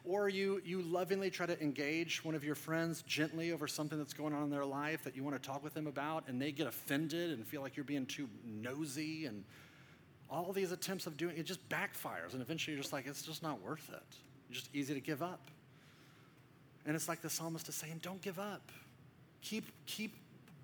Or 0.04 0.28
you, 0.28 0.62
you 0.64 0.80
lovingly 0.80 1.28
try 1.30 1.44
to 1.44 1.60
engage 1.62 2.24
one 2.24 2.34
of 2.34 2.42
your 2.42 2.54
friends 2.54 3.02
gently 3.02 3.52
over 3.52 3.68
something 3.68 3.98
that's 3.98 4.14
going 4.14 4.32
on 4.32 4.44
in 4.44 4.50
their 4.50 4.64
life 4.64 5.04
that 5.04 5.14
you 5.14 5.22
want 5.22 5.40
to 5.40 5.46
talk 5.46 5.62
with 5.62 5.74
them 5.74 5.86
about, 5.86 6.24
and 6.28 6.40
they 6.40 6.52
get 6.52 6.66
offended 6.66 7.30
and 7.30 7.46
feel 7.46 7.60
like 7.60 7.76
you're 7.76 7.84
being 7.84 8.06
too 8.06 8.28
nosy, 8.46 9.26
and 9.26 9.44
all 10.30 10.52
these 10.52 10.72
attempts 10.72 11.06
of 11.06 11.16
doing 11.16 11.36
it 11.36 11.44
just 11.44 11.66
backfires, 11.68 12.32
and 12.32 12.40
eventually 12.40 12.74
you're 12.74 12.82
just 12.82 12.92
like, 12.92 13.06
it's 13.06 13.22
just 13.22 13.42
not 13.42 13.60
worth 13.62 13.90
it 13.92 14.16
just 14.50 14.68
easy 14.74 14.94
to 14.94 15.00
give 15.00 15.22
up. 15.22 15.50
And 16.86 16.96
it's 16.96 17.08
like 17.08 17.20
the 17.20 17.30
psalmist 17.30 17.68
is 17.68 17.74
saying, 17.74 18.00
don't 18.02 18.22
give 18.22 18.38
up. 18.38 18.72
Keep, 19.42 19.66
keep 19.86 20.14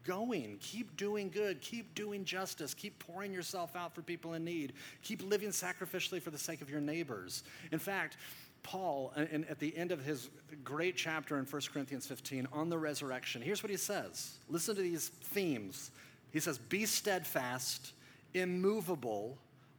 going. 0.04 0.58
Keep 0.60 0.96
doing 0.96 1.30
good. 1.30 1.60
Keep 1.60 1.94
doing 1.94 2.24
justice. 2.24 2.74
Keep 2.74 2.98
pouring 2.98 3.32
yourself 3.32 3.76
out 3.76 3.94
for 3.94 4.02
people 4.02 4.34
in 4.34 4.44
need. 4.44 4.72
Keep 5.02 5.28
living 5.28 5.50
sacrificially 5.50 6.20
for 6.20 6.30
the 6.30 6.38
sake 6.38 6.62
of 6.62 6.70
your 6.70 6.80
neighbors. 6.80 7.42
In 7.72 7.78
fact, 7.78 8.16
Paul, 8.62 9.12
and 9.14 9.46
at 9.50 9.58
the 9.58 9.76
end 9.76 9.92
of 9.92 10.02
his 10.02 10.30
great 10.64 10.96
chapter 10.96 11.38
in 11.38 11.44
1 11.44 11.62
Corinthians 11.72 12.06
15 12.06 12.48
on 12.52 12.70
the 12.70 12.78
resurrection, 12.78 13.42
here's 13.42 13.62
what 13.62 13.70
he 13.70 13.76
says. 13.76 14.38
Listen 14.48 14.74
to 14.74 14.82
these 14.82 15.08
themes. 15.08 15.90
He 16.32 16.40
says, 16.40 16.56
Be 16.56 16.86
steadfast, 16.86 17.92
immovable, 18.32 19.36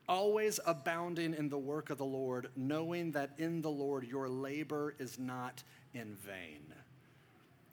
always 0.08 0.60
abounding 0.66 1.34
in 1.34 1.50
the 1.50 1.58
work 1.58 1.90
of 1.90 1.98
the 1.98 2.06
Lord, 2.06 2.50
knowing 2.56 3.12
that 3.12 3.32
in 3.38 3.62
the 3.62 3.70
Lord 3.70 4.06
your 4.06 4.30
labor 4.30 4.96
is 5.00 5.18
not 5.18 5.64
in 5.94 6.16
vain. 6.16 6.74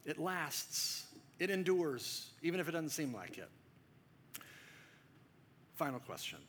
It 0.05 0.17
lasts, 0.17 1.05
it 1.39 1.49
endures, 1.49 2.31
even 2.41 2.59
if 2.59 2.67
it 2.67 2.71
doesn't 2.71 2.89
seem 2.89 3.13
like 3.13 3.37
it. 3.37 3.49
Final 5.75 5.99
question. 5.99 6.39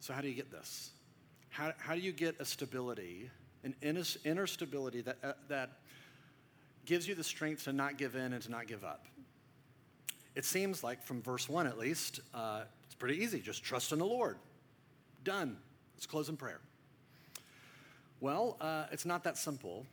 So, 0.00 0.12
how 0.12 0.20
do 0.20 0.28
you 0.28 0.34
get 0.34 0.50
this? 0.50 0.90
How, 1.50 1.72
how 1.78 1.94
do 1.94 2.00
you 2.00 2.12
get 2.12 2.36
a 2.38 2.44
stability, 2.44 3.30
an 3.64 3.74
inner 3.82 4.46
stability 4.46 5.00
that, 5.02 5.16
uh, 5.22 5.32
that 5.48 5.70
gives 6.84 7.08
you 7.08 7.14
the 7.14 7.24
strength 7.24 7.64
to 7.64 7.72
not 7.72 7.98
give 7.98 8.14
in 8.14 8.32
and 8.32 8.42
to 8.42 8.50
not 8.50 8.66
give 8.66 8.84
up? 8.84 9.06
It 10.34 10.44
seems 10.44 10.84
like, 10.84 11.02
from 11.02 11.22
verse 11.22 11.48
1 11.48 11.66
at 11.66 11.78
least, 11.78 12.20
uh, 12.34 12.62
pretty 12.98 13.22
easy. 13.22 13.40
Just 13.40 13.62
trust 13.62 13.92
in 13.92 13.98
the 13.98 14.06
Lord. 14.06 14.36
Done. 15.24 15.56
Let's 15.96 16.06
close 16.06 16.28
in 16.28 16.36
prayer. 16.36 16.60
Well, 18.20 18.56
uh, 18.60 18.86
it's 18.92 19.04
not 19.04 19.24
that 19.24 19.36
simple. 19.36 19.86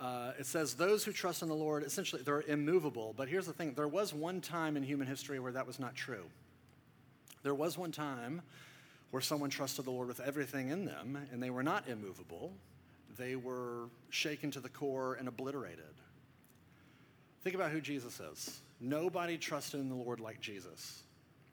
Uh, 0.00 0.32
it 0.38 0.46
says, 0.46 0.74
those 0.74 1.04
who 1.04 1.12
trust 1.12 1.42
in 1.42 1.48
the 1.48 1.54
Lord, 1.54 1.82
essentially, 1.82 2.22
they're 2.22 2.42
immovable. 2.42 3.14
But 3.16 3.28
here's 3.28 3.46
the 3.46 3.52
thing 3.52 3.74
there 3.74 3.88
was 3.88 4.14
one 4.14 4.40
time 4.40 4.76
in 4.76 4.82
human 4.82 5.06
history 5.06 5.40
where 5.40 5.52
that 5.52 5.66
was 5.66 5.78
not 5.78 5.94
true. 5.94 6.24
There 7.42 7.54
was 7.54 7.78
one 7.78 7.92
time 7.92 8.42
where 9.10 9.22
someone 9.22 9.50
trusted 9.50 9.84
the 9.84 9.90
Lord 9.90 10.08
with 10.08 10.20
everything 10.20 10.68
in 10.68 10.84
them, 10.84 11.18
and 11.32 11.42
they 11.42 11.50
were 11.50 11.62
not 11.62 11.88
immovable. 11.88 12.52
They 13.16 13.36
were 13.36 13.88
shaken 14.10 14.50
to 14.52 14.60
the 14.60 14.68
core 14.68 15.14
and 15.14 15.26
obliterated. 15.26 15.84
Think 17.42 17.54
about 17.54 17.70
who 17.70 17.80
Jesus 17.80 18.20
is. 18.20 18.60
Nobody 18.80 19.38
trusted 19.38 19.80
in 19.80 19.88
the 19.88 19.94
Lord 19.94 20.20
like 20.20 20.40
Jesus. 20.40 21.02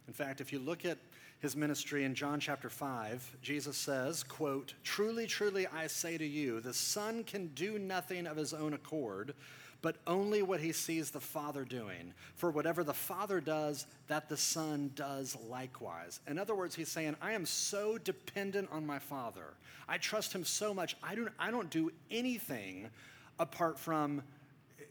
In 0.07 0.13
fact, 0.13 0.41
if 0.41 0.53
you 0.53 0.59
look 0.59 0.85
at 0.85 0.97
his 1.39 1.55
ministry 1.55 2.03
in 2.03 2.15
John 2.15 2.39
chapter 2.39 2.69
5, 2.69 3.37
Jesus 3.41 3.77
says, 3.77 4.23
quote, 4.23 4.73
"Truly, 4.83 5.27
truly 5.27 5.67
I 5.67 5.87
say 5.87 6.17
to 6.17 6.25
you, 6.25 6.59
the 6.59 6.73
Son 6.73 7.23
can 7.23 7.47
do 7.47 7.77
nothing 7.77 8.25
of 8.25 8.37
his 8.37 8.53
own 8.53 8.73
accord, 8.73 9.35
but 9.81 9.97
only 10.07 10.41
what 10.41 10.61
he 10.61 10.71
sees 10.71 11.11
the 11.11 11.19
Father 11.19 11.63
doing. 11.63 12.13
For 12.35 12.49
whatever 12.49 12.83
the 12.83 12.93
Father 12.93 13.39
does, 13.39 13.85
that 14.07 14.29
the 14.29 14.37
Son 14.37 14.91
does 14.95 15.35
likewise." 15.47 16.21
In 16.25 16.39
other 16.39 16.55
words, 16.55 16.75
he's 16.75 16.91
saying, 16.91 17.15
"I 17.21 17.33
am 17.33 17.45
so 17.45 17.97
dependent 17.97 18.69
on 18.71 18.85
my 18.85 18.97
Father. 18.97 19.53
I 19.87 19.97
trust 19.97 20.33
him 20.33 20.45
so 20.45 20.73
much. 20.73 20.95
I 21.03 21.13
don't 21.13 21.33
I 21.37 21.51
don't 21.51 21.69
do 21.69 21.91
anything 22.09 22.89
apart 23.37 23.77
from 23.77 24.23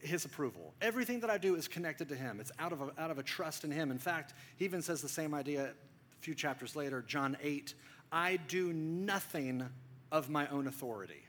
his 0.01 0.25
approval. 0.25 0.73
Everything 0.81 1.19
that 1.21 1.29
I 1.29 1.37
do 1.37 1.55
is 1.55 1.67
connected 1.67 2.09
to 2.09 2.15
him. 2.15 2.39
It's 2.39 2.51
out 2.59 2.71
of 2.71 2.81
a, 2.81 2.91
out 2.97 3.11
of 3.11 3.19
a 3.19 3.23
trust 3.23 3.63
in 3.63 3.71
him. 3.71 3.91
In 3.91 3.97
fact, 3.97 4.33
he 4.57 4.65
even 4.65 4.81
says 4.81 5.01
the 5.01 5.09
same 5.09 5.33
idea 5.33 5.65
a 5.65 6.21
few 6.21 6.35
chapters 6.35 6.75
later, 6.75 7.01
John 7.01 7.37
8 7.41 7.73
I 8.11 8.37
do 8.37 8.71
nothing 8.71 9.67
of 10.11 10.29
my 10.29 10.47
own 10.47 10.67
authority. 10.67 11.25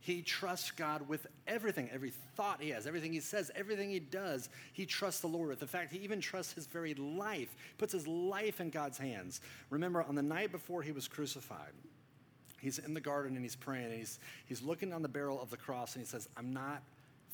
He 0.00 0.20
trusts 0.20 0.70
God 0.70 1.08
with 1.08 1.26
everything, 1.46 1.88
every 1.90 2.12
thought 2.36 2.60
he 2.60 2.68
has, 2.70 2.86
everything 2.86 3.14
he 3.14 3.20
says, 3.20 3.50
everything 3.56 3.90
he 3.90 4.00
does. 4.00 4.50
He 4.74 4.84
trusts 4.84 5.22
the 5.22 5.28
Lord 5.28 5.48
with. 5.48 5.62
In 5.62 5.68
fact, 5.68 5.92
he 5.92 5.98
even 6.00 6.20
trusts 6.20 6.52
his 6.52 6.66
very 6.66 6.92
life, 6.94 7.56
puts 7.78 7.94
his 7.94 8.06
life 8.06 8.60
in 8.60 8.68
God's 8.68 8.98
hands. 8.98 9.40
Remember, 9.70 10.02
on 10.02 10.14
the 10.14 10.22
night 10.22 10.52
before 10.52 10.82
he 10.82 10.92
was 10.92 11.08
crucified, 11.08 11.72
he's 12.60 12.78
in 12.78 12.92
the 12.92 13.00
garden 13.00 13.34
and 13.34 13.42
he's 13.42 13.56
praying 13.56 13.86
and 13.86 13.94
he's, 13.94 14.20
he's 14.44 14.60
looking 14.60 14.92
on 14.92 15.00
the 15.00 15.08
barrel 15.08 15.40
of 15.40 15.48
the 15.48 15.56
cross 15.56 15.94
and 15.96 16.04
he 16.04 16.08
says, 16.08 16.28
I'm 16.36 16.52
not 16.52 16.82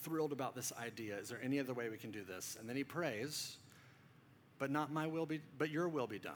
thrilled 0.02 0.32
about 0.32 0.54
this 0.54 0.72
idea. 0.80 1.18
Is 1.18 1.28
there 1.28 1.40
any 1.42 1.58
other 1.58 1.74
way 1.74 1.88
we 1.88 1.96
can 1.96 2.10
do 2.10 2.22
this? 2.22 2.56
And 2.58 2.68
then 2.68 2.76
he 2.76 2.84
prays, 2.84 3.56
but 4.58 4.70
not 4.70 4.92
my 4.92 5.06
will 5.06 5.26
be, 5.26 5.40
but 5.58 5.70
your 5.70 5.88
will 5.88 6.06
be 6.06 6.18
done. 6.18 6.34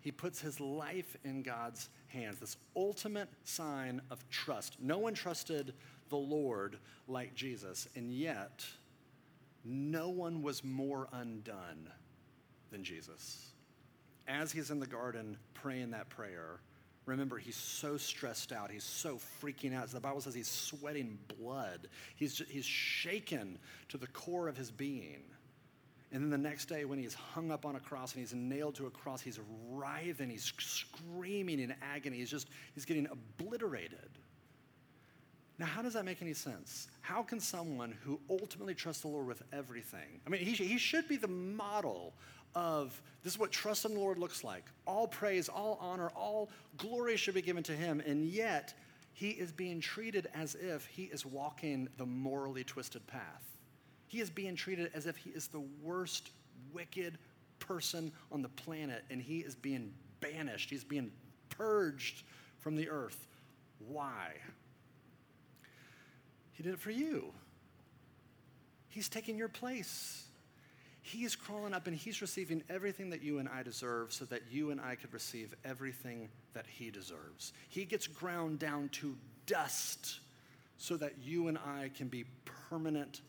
He 0.00 0.10
puts 0.10 0.40
his 0.40 0.58
life 0.58 1.16
in 1.24 1.42
God's 1.42 1.88
hands, 2.08 2.38
this 2.38 2.56
ultimate 2.74 3.28
sign 3.44 4.02
of 4.10 4.28
trust. 4.30 4.76
No 4.80 4.98
one 4.98 5.14
trusted 5.14 5.74
the 6.08 6.16
Lord 6.16 6.76
like 7.06 7.34
Jesus, 7.34 7.88
and 7.94 8.12
yet 8.12 8.64
no 9.64 10.08
one 10.08 10.42
was 10.42 10.64
more 10.64 11.08
undone 11.12 11.88
than 12.70 12.82
Jesus. 12.82 13.52
As 14.26 14.50
he's 14.50 14.70
in 14.70 14.80
the 14.80 14.86
garden 14.86 15.36
praying 15.54 15.92
that 15.92 16.08
prayer, 16.08 16.60
Remember, 17.04 17.36
he's 17.38 17.56
so 17.56 17.96
stressed 17.96 18.52
out. 18.52 18.70
He's 18.70 18.84
so 18.84 19.18
freaking 19.42 19.74
out. 19.74 19.88
the 19.88 20.00
Bible 20.00 20.20
says 20.20 20.34
he's 20.34 20.48
sweating 20.48 21.18
blood. 21.38 21.88
He's, 22.14 22.34
just, 22.34 22.50
he's 22.50 22.64
shaken 22.64 23.58
to 23.88 23.98
the 23.98 24.06
core 24.08 24.48
of 24.48 24.56
his 24.56 24.70
being. 24.70 25.22
And 26.12 26.22
then 26.22 26.30
the 26.30 26.38
next 26.38 26.66
day, 26.66 26.84
when 26.84 26.98
he's 26.98 27.14
hung 27.14 27.50
up 27.50 27.64
on 27.64 27.74
a 27.74 27.80
cross 27.80 28.12
and 28.12 28.20
he's 28.20 28.34
nailed 28.34 28.74
to 28.76 28.86
a 28.86 28.90
cross, 28.90 29.20
he's 29.22 29.40
writhing, 29.70 30.28
he's 30.28 30.52
screaming 30.58 31.58
in 31.58 31.74
agony. 31.82 32.18
He's 32.18 32.30
just, 32.30 32.48
he's 32.74 32.84
getting 32.84 33.08
obliterated. 33.10 34.10
Now, 35.62 35.68
how 35.68 35.82
does 35.82 35.92
that 35.92 36.04
make 36.04 36.20
any 36.20 36.34
sense? 36.34 36.88
How 37.02 37.22
can 37.22 37.38
someone 37.38 37.96
who 38.02 38.18
ultimately 38.28 38.74
trusts 38.74 39.02
the 39.02 39.08
Lord 39.08 39.28
with 39.28 39.44
everything, 39.52 40.20
I 40.26 40.30
mean, 40.30 40.40
he, 40.40 40.54
he 40.54 40.76
should 40.76 41.06
be 41.06 41.16
the 41.16 41.28
model 41.28 42.14
of 42.56 43.00
this 43.22 43.34
is 43.34 43.38
what 43.38 43.52
trust 43.52 43.84
in 43.84 43.94
the 43.94 44.00
Lord 44.00 44.18
looks 44.18 44.42
like. 44.42 44.64
All 44.88 45.06
praise, 45.06 45.48
all 45.48 45.78
honor, 45.80 46.08
all 46.16 46.50
glory 46.78 47.16
should 47.16 47.34
be 47.34 47.42
given 47.42 47.62
to 47.62 47.76
him. 47.76 48.02
And 48.04 48.24
yet, 48.24 48.74
he 49.12 49.30
is 49.30 49.52
being 49.52 49.80
treated 49.80 50.26
as 50.34 50.56
if 50.56 50.84
he 50.86 51.04
is 51.04 51.24
walking 51.24 51.88
the 51.96 52.06
morally 52.06 52.64
twisted 52.64 53.06
path. 53.06 53.44
He 54.08 54.18
is 54.20 54.30
being 54.30 54.56
treated 54.56 54.90
as 54.94 55.06
if 55.06 55.16
he 55.16 55.30
is 55.30 55.46
the 55.46 55.62
worst, 55.80 56.30
wicked 56.72 57.18
person 57.60 58.10
on 58.32 58.42
the 58.42 58.48
planet, 58.48 59.04
and 59.12 59.22
he 59.22 59.38
is 59.38 59.54
being 59.54 59.94
banished. 60.18 60.70
He's 60.70 60.82
being 60.82 61.12
purged 61.50 62.24
from 62.58 62.74
the 62.74 62.88
earth. 62.88 63.28
Why? 63.78 64.32
He 66.52 66.62
did 66.62 66.74
it 66.74 66.78
for 66.78 66.90
you. 66.90 67.32
He's 68.88 69.08
taking 69.08 69.38
your 69.38 69.48
place. 69.48 70.24
He's 71.00 71.34
crawling 71.34 71.74
up 71.74 71.86
and 71.86 71.96
he's 71.96 72.22
receiving 72.22 72.62
everything 72.70 73.10
that 73.10 73.22
you 73.22 73.38
and 73.38 73.48
I 73.48 73.62
deserve 73.62 74.12
so 74.12 74.24
that 74.26 74.42
you 74.50 74.70
and 74.70 74.80
I 74.80 74.94
could 74.94 75.12
receive 75.12 75.54
everything 75.64 76.28
that 76.54 76.66
he 76.66 76.90
deserves. 76.90 77.52
He 77.68 77.84
gets 77.84 78.06
ground 78.06 78.60
down 78.60 78.88
to 78.90 79.16
dust 79.46 80.20
so 80.76 80.96
that 80.96 81.14
you 81.22 81.48
and 81.48 81.58
I 81.58 81.90
can 81.96 82.08
be 82.08 82.24
permanent 82.68 83.20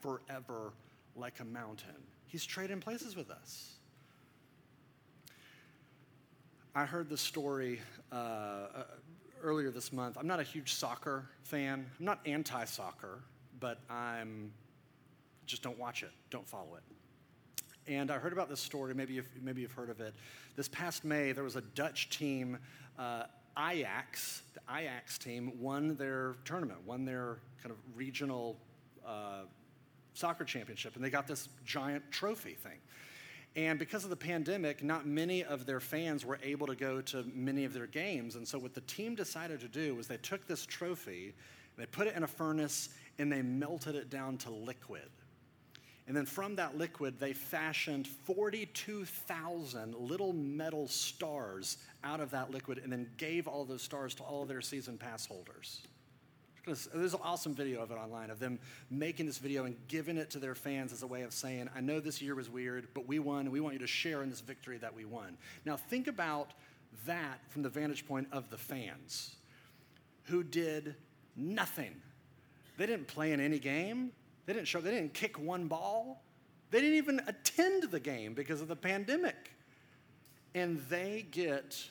forever 0.00 0.72
like 1.16 1.40
a 1.40 1.44
mountain. 1.44 1.94
He's 2.26 2.44
trading 2.44 2.80
places 2.80 3.16
with 3.16 3.30
us. 3.30 3.74
I 6.74 6.84
heard 6.84 7.08
the 7.08 7.16
story 7.16 7.80
uh, 8.10 8.16
uh, 8.16 8.84
earlier 9.44 9.70
this 9.70 9.92
month. 9.92 10.16
I'm 10.18 10.26
not 10.26 10.40
a 10.40 10.42
huge 10.42 10.72
soccer 10.72 11.26
fan. 11.42 11.86
I'm 11.98 12.04
not 12.04 12.20
anti 12.26 12.64
soccer, 12.64 13.20
but 13.60 13.78
I'm 13.90 14.50
just 15.46 15.62
don't 15.62 15.78
watch 15.78 16.02
it, 16.02 16.10
don't 16.30 16.48
follow 16.48 16.76
it. 16.76 16.82
And 17.92 18.10
I 18.10 18.18
heard 18.18 18.32
about 18.32 18.48
this 18.48 18.60
story, 18.60 18.94
maybe 18.94 19.12
you've, 19.12 19.28
maybe 19.42 19.60
you've 19.60 19.72
heard 19.72 19.90
of 19.90 20.00
it. 20.00 20.14
This 20.56 20.68
past 20.68 21.04
May, 21.04 21.32
there 21.32 21.44
was 21.44 21.56
a 21.56 21.60
Dutch 21.60 22.08
team, 22.08 22.58
uh, 22.98 23.24
Ajax, 23.58 24.42
the 24.54 24.60
Ajax 24.74 25.18
team 25.18 25.52
won 25.60 25.94
their 25.96 26.36
tournament, 26.46 26.80
won 26.86 27.04
their 27.04 27.38
kind 27.62 27.70
of 27.70 27.76
regional 27.94 28.56
uh, 29.06 29.42
soccer 30.14 30.44
championship, 30.44 30.96
and 30.96 31.04
they 31.04 31.10
got 31.10 31.26
this 31.26 31.50
giant 31.66 32.10
trophy 32.10 32.54
thing. 32.54 32.78
And 33.56 33.78
because 33.78 34.02
of 34.02 34.10
the 34.10 34.16
pandemic, 34.16 34.82
not 34.82 35.06
many 35.06 35.44
of 35.44 35.64
their 35.64 35.78
fans 35.78 36.24
were 36.24 36.40
able 36.42 36.66
to 36.66 36.74
go 36.74 37.00
to 37.02 37.24
many 37.34 37.64
of 37.64 37.72
their 37.72 37.86
games. 37.86 38.34
And 38.34 38.46
so, 38.46 38.58
what 38.58 38.74
the 38.74 38.80
team 38.82 39.14
decided 39.14 39.60
to 39.60 39.68
do 39.68 39.94
was 39.94 40.08
they 40.08 40.16
took 40.16 40.46
this 40.46 40.66
trophy, 40.66 41.34
they 41.76 41.86
put 41.86 42.08
it 42.08 42.16
in 42.16 42.24
a 42.24 42.26
furnace, 42.28 42.88
and 43.18 43.30
they 43.30 43.42
melted 43.42 43.94
it 43.94 44.10
down 44.10 44.38
to 44.38 44.50
liquid. 44.50 45.08
And 46.06 46.16
then 46.16 46.26
from 46.26 46.56
that 46.56 46.76
liquid, 46.76 47.18
they 47.18 47.32
fashioned 47.32 48.06
42,000 48.06 49.94
little 49.94 50.32
metal 50.34 50.86
stars 50.86 51.78
out 52.02 52.20
of 52.20 52.30
that 52.32 52.50
liquid 52.50 52.80
and 52.82 52.92
then 52.92 53.08
gave 53.16 53.48
all 53.48 53.64
those 53.64 53.82
stars 53.82 54.14
to 54.16 54.22
all 54.22 54.44
their 54.44 54.60
season 54.60 54.98
pass 54.98 55.24
holders. 55.24 55.80
There's 56.66 57.14
an 57.14 57.20
awesome 57.22 57.54
video 57.54 57.82
of 57.82 57.90
it 57.90 57.94
online 57.94 58.30
of 58.30 58.38
them 58.38 58.58
making 58.90 59.26
this 59.26 59.38
video 59.38 59.64
and 59.64 59.76
giving 59.88 60.16
it 60.16 60.30
to 60.30 60.38
their 60.38 60.54
fans 60.54 60.92
as 60.92 61.02
a 61.02 61.06
way 61.06 61.22
of 61.22 61.32
saying, 61.32 61.68
I 61.76 61.80
know 61.80 62.00
this 62.00 62.22
year 62.22 62.34
was 62.34 62.48
weird, 62.48 62.88
but 62.94 63.06
we 63.06 63.18
won, 63.18 63.40
and 63.40 63.52
we 63.52 63.60
want 63.60 63.74
you 63.74 63.80
to 63.80 63.86
share 63.86 64.22
in 64.22 64.30
this 64.30 64.40
victory 64.40 64.78
that 64.78 64.94
we 64.94 65.04
won. 65.04 65.36
Now, 65.66 65.76
think 65.76 66.06
about 66.06 66.52
that 67.06 67.40
from 67.50 67.62
the 67.62 67.68
vantage 67.68 68.06
point 68.06 68.28
of 68.32 68.48
the 68.50 68.56
fans 68.56 69.34
who 70.24 70.42
did 70.42 70.94
nothing. 71.36 71.94
They 72.78 72.86
didn't 72.86 73.08
play 73.08 73.32
in 73.32 73.40
any 73.40 73.58
game, 73.58 74.12
they 74.46 74.52
didn't 74.52 74.68
show, 74.68 74.80
they 74.80 74.90
didn't 74.90 75.14
kick 75.14 75.38
one 75.38 75.68
ball. 75.68 76.22
They 76.70 76.80
didn't 76.80 76.96
even 76.96 77.20
attend 77.28 77.84
the 77.84 78.00
game 78.00 78.34
because 78.34 78.60
of 78.60 78.66
the 78.66 78.74
pandemic. 78.74 79.52
And 80.56 80.80
they 80.88 81.24
get 81.30 81.88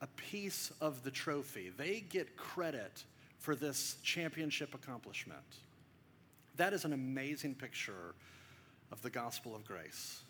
a 0.00 0.08
piece 0.08 0.72
of 0.80 1.04
the 1.04 1.10
trophy. 1.10 1.70
They 1.76 2.00
get 2.00 2.36
credit 2.36 3.04
for 3.38 3.54
this 3.54 3.96
championship 4.02 4.74
accomplishment. 4.74 5.38
That 6.56 6.72
is 6.72 6.84
an 6.84 6.92
amazing 6.92 7.54
picture 7.54 8.14
of 8.90 9.00
the 9.02 9.10
gospel 9.10 9.54
of 9.54 9.64
grace. 9.64 10.22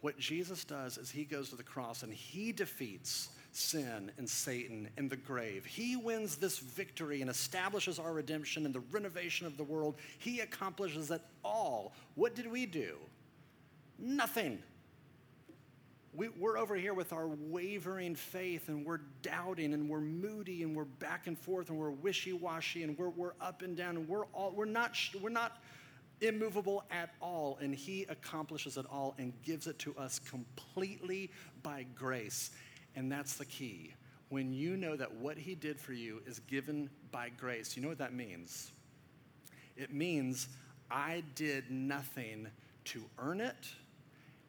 What 0.00 0.18
Jesus 0.18 0.64
does 0.64 0.98
is 0.98 1.10
he 1.10 1.24
goes 1.24 1.50
to 1.50 1.56
the 1.56 1.62
cross 1.62 2.02
and 2.02 2.12
he 2.12 2.52
defeats 2.52 3.30
sin 3.52 4.12
and 4.18 4.28
Satan 4.28 4.88
and 4.96 5.08
the 5.08 5.16
grave. 5.16 5.64
He 5.64 5.96
wins 5.96 6.36
this 6.36 6.58
victory 6.58 7.22
and 7.22 7.30
establishes 7.30 7.98
our 7.98 8.12
redemption 8.12 8.66
and 8.66 8.74
the 8.74 8.82
renovation 8.92 9.46
of 9.46 9.56
the 9.56 9.64
world. 9.64 9.96
He 10.18 10.40
accomplishes 10.40 11.10
it 11.10 11.22
all. 11.42 11.94
What 12.14 12.34
did 12.34 12.50
we 12.50 12.66
do? 12.66 12.96
Nothing. 13.98 14.58
We, 16.16 16.28
are 16.42 16.56
over 16.56 16.74
here 16.74 16.94
with 16.94 17.12
our 17.12 17.26
wavering 17.26 18.14
faith 18.14 18.68
and 18.68 18.86
we're 18.86 19.00
doubting 19.20 19.74
and 19.74 19.88
we're 19.88 20.00
moody 20.00 20.62
and 20.62 20.74
we're 20.74 20.84
back 20.84 21.26
and 21.26 21.38
forth 21.38 21.68
and 21.68 21.78
we're 21.78 21.90
wishy-washy 21.90 22.84
and 22.84 22.96
we're, 22.96 23.10
we're 23.10 23.34
up 23.38 23.60
and 23.60 23.76
down 23.76 23.96
and 23.96 24.08
we're 24.08 24.24
all 24.32 24.52
we're 24.56 24.64
not 24.64 24.96
we're 25.20 25.28
not 25.28 25.60
immovable 26.22 26.84
at 26.90 27.10
all 27.20 27.58
and 27.60 27.74
he 27.74 28.06
accomplishes 28.08 28.78
it 28.78 28.86
all 28.90 29.14
and 29.18 29.34
gives 29.42 29.66
it 29.66 29.78
to 29.78 29.94
us 29.98 30.18
completely 30.18 31.30
by 31.62 31.84
grace 31.94 32.50
and 32.94 33.12
that's 33.12 33.34
the 33.34 33.44
key. 33.44 33.92
When 34.30 34.54
you 34.54 34.76
know 34.76 34.96
that 34.96 35.14
what 35.14 35.36
he 35.36 35.54
did 35.54 35.78
for 35.78 35.92
you 35.92 36.22
is 36.26 36.38
given 36.40 36.88
by 37.12 37.28
grace, 37.28 37.76
you 37.76 37.82
know 37.82 37.88
what 37.88 37.98
that 37.98 38.14
means? 38.14 38.72
It 39.76 39.92
means 39.92 40.48
I 40.90 41.22
did 41.34 41.70
nothing 41.70 42.48
to 42.86 43.04
earn 43.18 43.40
it, 43.40 43.68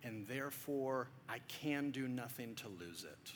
and 0.04 0.28
therefore 0.28 1.08
I 1.28 1.40
can 1.48 1.92
do 1.92 2.08
nothing 2.08 2.56
to 2.56 2.68
lose 2.68 3.04
it. 3.04 3.32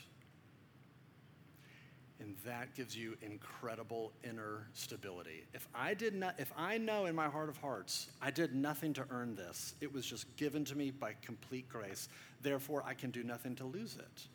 And 2.20 2.36
that 2.46 2.74
gives 2.76 2.96
you 2.96 3.16
incredible 3.20 4.12
inner 4.22 4.68
stability. 4.74 5.44
If 5.54 5.66
I 5.74 5.92
did 5.92 6.14
not, 6.14 6.36
if 6.38 6.52
I 6.56 6.78
know 6.78 7.06
in 7.06 7.16
my 7.16 7.28
heart 7.28 7.48
of 7.48 7.56
hearts, 7.56 8.08
I 8.20 8.30
did 8.30 8.54
nothing 8.54 8.92
to 8.94 9.04
earn 9.10 9.34
this, 9.34 9.74
it 9.80 9.92
was 9.92 10.06
just 10.06 10.34
given 10.36 10.64
to 10.66 10.76
me 10.76 10.92
by 10.92 11.14
complete 11.20 11.68
grace, 11.68 12.08
therefore 12.40 12.84
I 12.86 12.94
can 12.94 13.10
do 13.10 13.24
nothing 13.24 13.56
to 13.56 13.64
lose 13.64 13.96
it. 13.96 14.26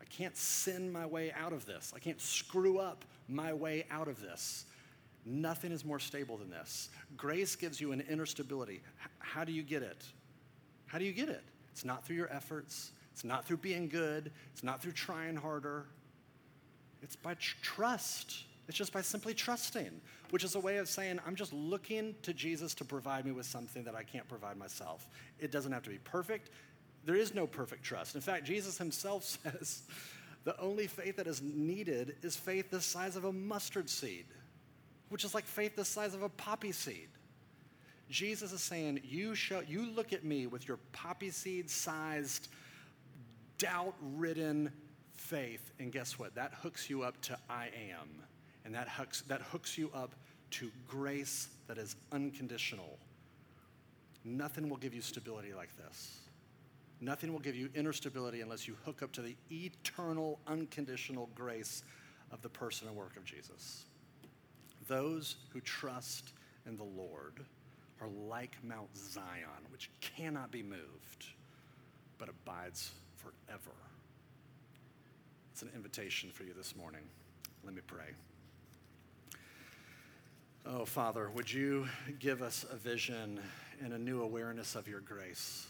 I 0.00 0.04
can't 0.06 0.36
sin 0.36 0.90
my 0.90 1.06
way 1.06 1.32
out 1.32 1.52
of 1.52 1.66
this. 1.66 1.92
I 1.94 2.00
can't 2.00 2.20
screw 2.20 2.78
up 2.78 3.04
my 3.28 3.52
way 3.52 3.86
out 3.90 4.08
of 4.08 4.20
this. 4.20 4.64
Nothing 5.24 5.72
is 5.72 5.84
more 5.84 5.98
stable 5.98 6.36
than 6.36 6.50
this. 6.50 6.88
Grace 7.16 7.56
gives 7.56 7.80
you 7.80 7.92
an 7.92 8.00
inner 8.02 8.26
stability. 8.26 8.80
H- 9.02 9.10
how 9.18 9.44
do 9.44 9.52
you 9.52 9.62
get 9.62 9.82
it? 9.82 10.04
How 10.86 10.98
do 10.98 11.04
you 11.04 11.12
get 11.12 11.28
it? 11.28 11.42
It's 11.76 11.84
not 11.84 12.06
through 12.06 12.16
your 12.16 12.32
efforts, 12.32 12.92
it's 13.12 13.22
not 13.22 13.44
through 13.44 13.58
being 13.58 13.86
good, 13.86 14.32
it's 14.50 14.62
not 14.62 14.80
through 14.80 14.92
trying 14.92 15.36
harder. 15.36 15.84
It's 17.02 17.16
by 17.16 17.34
tr- 17.34 17.56
trust. 17.60 18.44
It's 18.66 18.78
just 18.78 18.94
by 18.94 19.02
simply 19.02 19.34
trusting, 19.34 20.00
which 20.30 20.42
is 20.42 20.54
a 20.54 20.58
way 20.58 20.78
of 20.78 20.88
saying, 20.88 21.20
I'm 21.26 21.34
just 21.34 21.52
looking 21.52 22.14
to 22.22 22.32
Jesus 22.32 22.72
to 22.76 22.84
provide 22.86 23.26
me 23.26 23.32
with 23.32 23.44
something 23.44 23.84
that 23.84 23.94
I 23.94 24.04
can't 24.04 24.26
provide 24.26 24.56
myself. 24.56 25.06
It 25.38 25.52
doesn't 25.52 25.70
have 25.70 25.82
to 25.82 25.90
be 25.90 25.98
perfect, 25.98 26.48
there 27.04 27.14
is 27.14 27.34
no 27.34 27.46
perfect 27.46 27.82
trust. 27.84 28.14
In 28.14 28.22
fact, 28.22 28.44
Jesus 28.46 28.78
himself 28.78 29.22
says 29.42 29.82
the 30.44 30.58
only 30.58 30.86
faith 30.86 31.16
that 31.16 31.26
is 31.26 31.42
needed 31.42 32.16
is 32.22 32.36
faith 32.36 32.70
the 32.70 32.80
size 32.80 33.16
of 33.16 33.26
a 33.26 33.32
mustard 33.34 33.90
seed, 33.90 34.24
which 35.10 35.24
is 35.24 35.34
like 35.34 35.44
faith 35.44 35.76
the 35.76 35.84
size 35.84 36.14
of 36.14 36.22
a 36.22 36.30
poppy 36.30 36.72
seed. 36.72 37.08
Jesus 38.08 38.52
is 38.52 38.62
saying, 38.62 39.00
you, 39.04 39.34
show, 39.34 39.62
you 39.66 39.90
look 39.90 40.12
at 40.12 40.24
me 40.24 40.46
with 40.46 40.68
your 40.68 40.78
poppy 40.92 41.30
seed 41.30 41.68
sized, 41.68 42.48
doubt 43.58 43.94
ridden 44.00 44.70
faith, 45.12 45.72
and 45.80 45.90
guess 45.90 46.18
what? 46.18 46.34
That 46.34 46.52
hooks 46.62 46.88
you 46.88 47.02
up 47.02 47.20
to 47.22 47.38
I 47.50 47.70
am. 47.90 48.08
And 48.64 48.74
that 48.74 48.88
hooks, 48.88 49.22
that 49.22 49.42
hooks 49.42 49.76
you 49.76 49.90
up 49.94 50.14
to 50.52 50.70
grace 50.88 51.48
that 51.66 51.78
is 51.78 51.96
unconditional. 52.12 52.98
Nothing 54.24 54.68
will 54.68 54.76
give 54.76 54.94
you 54.94 55.00
stability 55.00 55.52
like 55.54 55.76
this. 55.76 56.18
Nothing 57.00 57.32
will 57.32 57.40
give 57.40 57.54
you 57.54 57.68
inner 57.74 57.92
stability 57.92 58.40
unless 58.40 58.66
you 58.66 58.76
hook 58.84 59.02
up 59.02 59.12
to 59.12 59.22
the 59.22 59.36
eternal, 59.50 60.38
unconditional 60.46 61.28
grace 61.34 61.82
of 62.32 62.40
the 62.42 62.48
person 62.48 62.88
and 62.88 62.96
work 62.96 63.16
of 63.16 63.24
Jesus. 63.24 63.84
Those 64.88 65.36
who 65.52 65.60
trust 65.60 66.32
in 66.66 66.76
the 66.76 66.84
Lord 66.84 67.44
are 68.00 68.08
like 68.08 68.56
Mount 68.62 68.96
Zion, 68.96 69.66
which 69.70 69.90
cannot 70.00 70.50
be 70.50 70.62
moved, 70.62 71.26
but 72.18 72.28
abides 72.28 72.90
forever. 73.16 73.76
It's 75.52 75.62
an 75.62 75.70
invitation 75.74 76.30
for 76.30 76.44
you 76.44 76.52
this 76.52 76.76
morning. 76.76 77.02
Let 77.64 77.74
me 77.74 77.80
pray. 77.86 78.10
Oh, 80.66 80.84
Father, 80.84 81.30
would 81.30 81.52
you 81.52 81.88
give 82.18 82.42
us 82.42 82.66
a 82.70 82.76
vision 82.76 83.40
and 83.82 83.92
a 83.92 83.98
new 83.98 84.22
awareness 84.22 84.74
of 84.74 84.88
your 84.88 85.00
grace? 85.00 85.66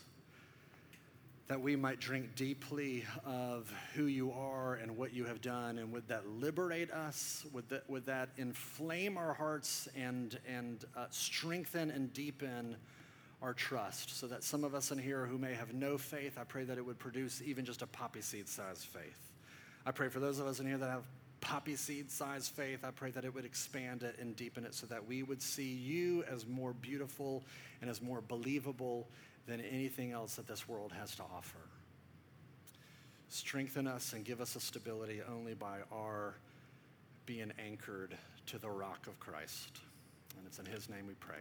That 1.49 1.61
we 1.61 1.77
might 1.77 2.01
drink 2.01 2.35
deeply 2.35 3.05
of 3.25 3.73
who 3.95 4.07
you 4.07 4.33
are 4.33 4.75
and 4.75 4.97
what 4.97 5.13
you 5.13 5.25
have 5.25 5.41
done, 5.41 5.79
and 5.79 5.93
would 5.93 6.09
that 6.09 6.27
liberate 6.29 6.91
us? 6.91 7.47
Would 7.53 7.69
that, 7.69 7.89
would 7.89 8.07
that 8.07 8.31
inflame 8.37 9.17
our 9.17 9.33
hearts 9.33 9.89
and, 9.97 10.39
and 10.49 10.85
uh, 10.97 11.07
strengthen 11.11 11.91
and 11.91 12.13
deepen 12.13 12.77
our 13.43 13.55
trust, 13.55 14.19
so 14.19 14.27
that 14.27 14.43
some 14.43 14.65
of 14.65 14.75
us 14.75 14.91
in 14.91 14.99
here 14.99 15.27
who 15.27 15.39
may 15.39 15.55
have 15.55 15.73
no 15.73 15.99
faith, 15.99 16.37
I 16.39 16.45
pray 16.45 16.65
that 16.65 16.79
it 16.79 16.85
would 16.85 16.99
produce 16.99 17.43
even 17.45 17.65
just 17.65 17.83
a 17.83 17.87
poppy 17.87 18.23
seed 18.23 18.49
sized 18.49 18.85
faith. 18.85 19.33
I 19.85 19.93
pray 19.93 20.09
for 20.09 20.19
those 20.19 20.41
of 20.41 20.47
us 20.47 20.59
in 20.59 20.67
here 20.67 20.79
that 20.79 20.91
have 20.91 21.05
poppy 21.41 21.77
seed 21.77 22.11
sized 22.11 22.53
faith, 22.53 22.81
I 22.83 22.91
pray 22.91 23.11
that 23.13 23.25
it 23.25 23.33
would 23.33 23.45
expand 23.45 24.03
it 24.03 24.17
and 24.19 24.35
deepen 24.35 24.65
it 24.65 24.75
so 24.75 24.87
that 24.87 25.07
we 25.07 25.23
would 25.23 25.41
see 25.41 25.75
you 25.75 26.25
as 26.25 26.47
more 26.47 26.73
beautiful 26.73 27.45
and 27.81 27.91
as 27.91 28.03
more 28.03 28.21
believable 28.21 29.07
than 29.47 29.61
anything 29.61 30.13
else 30.13 30.35
that 30.37 30.47
this 30.47 30.69
world 30.69 30.93
has 30.93 31.15
to 31.17 31.23
offer. 31.23 31.59
Strengthen 33.29 33.87
us 33.87 34.13
and 34.13 34.25
give 34.25 34.41
us 34.41 34.57
a 34.57 34.61
stability 34.61 35.21
only 35.29 35.55
by 35.55 35.79
our 35.93 36.35
being 37.27 37.53
anchored 37.65 38.17
to 38.47 38.59
the 38.59 38.71
rock 38.71 39.07
of 39.07 39.19
Christ. 39.19 39.81
And 40.37 40.47
it's 40.47 40.59
in 40.59 40.67
his 40.67 40.89
name 40.89 41.07
we 41.07 41.15
pray. 41.15 41.39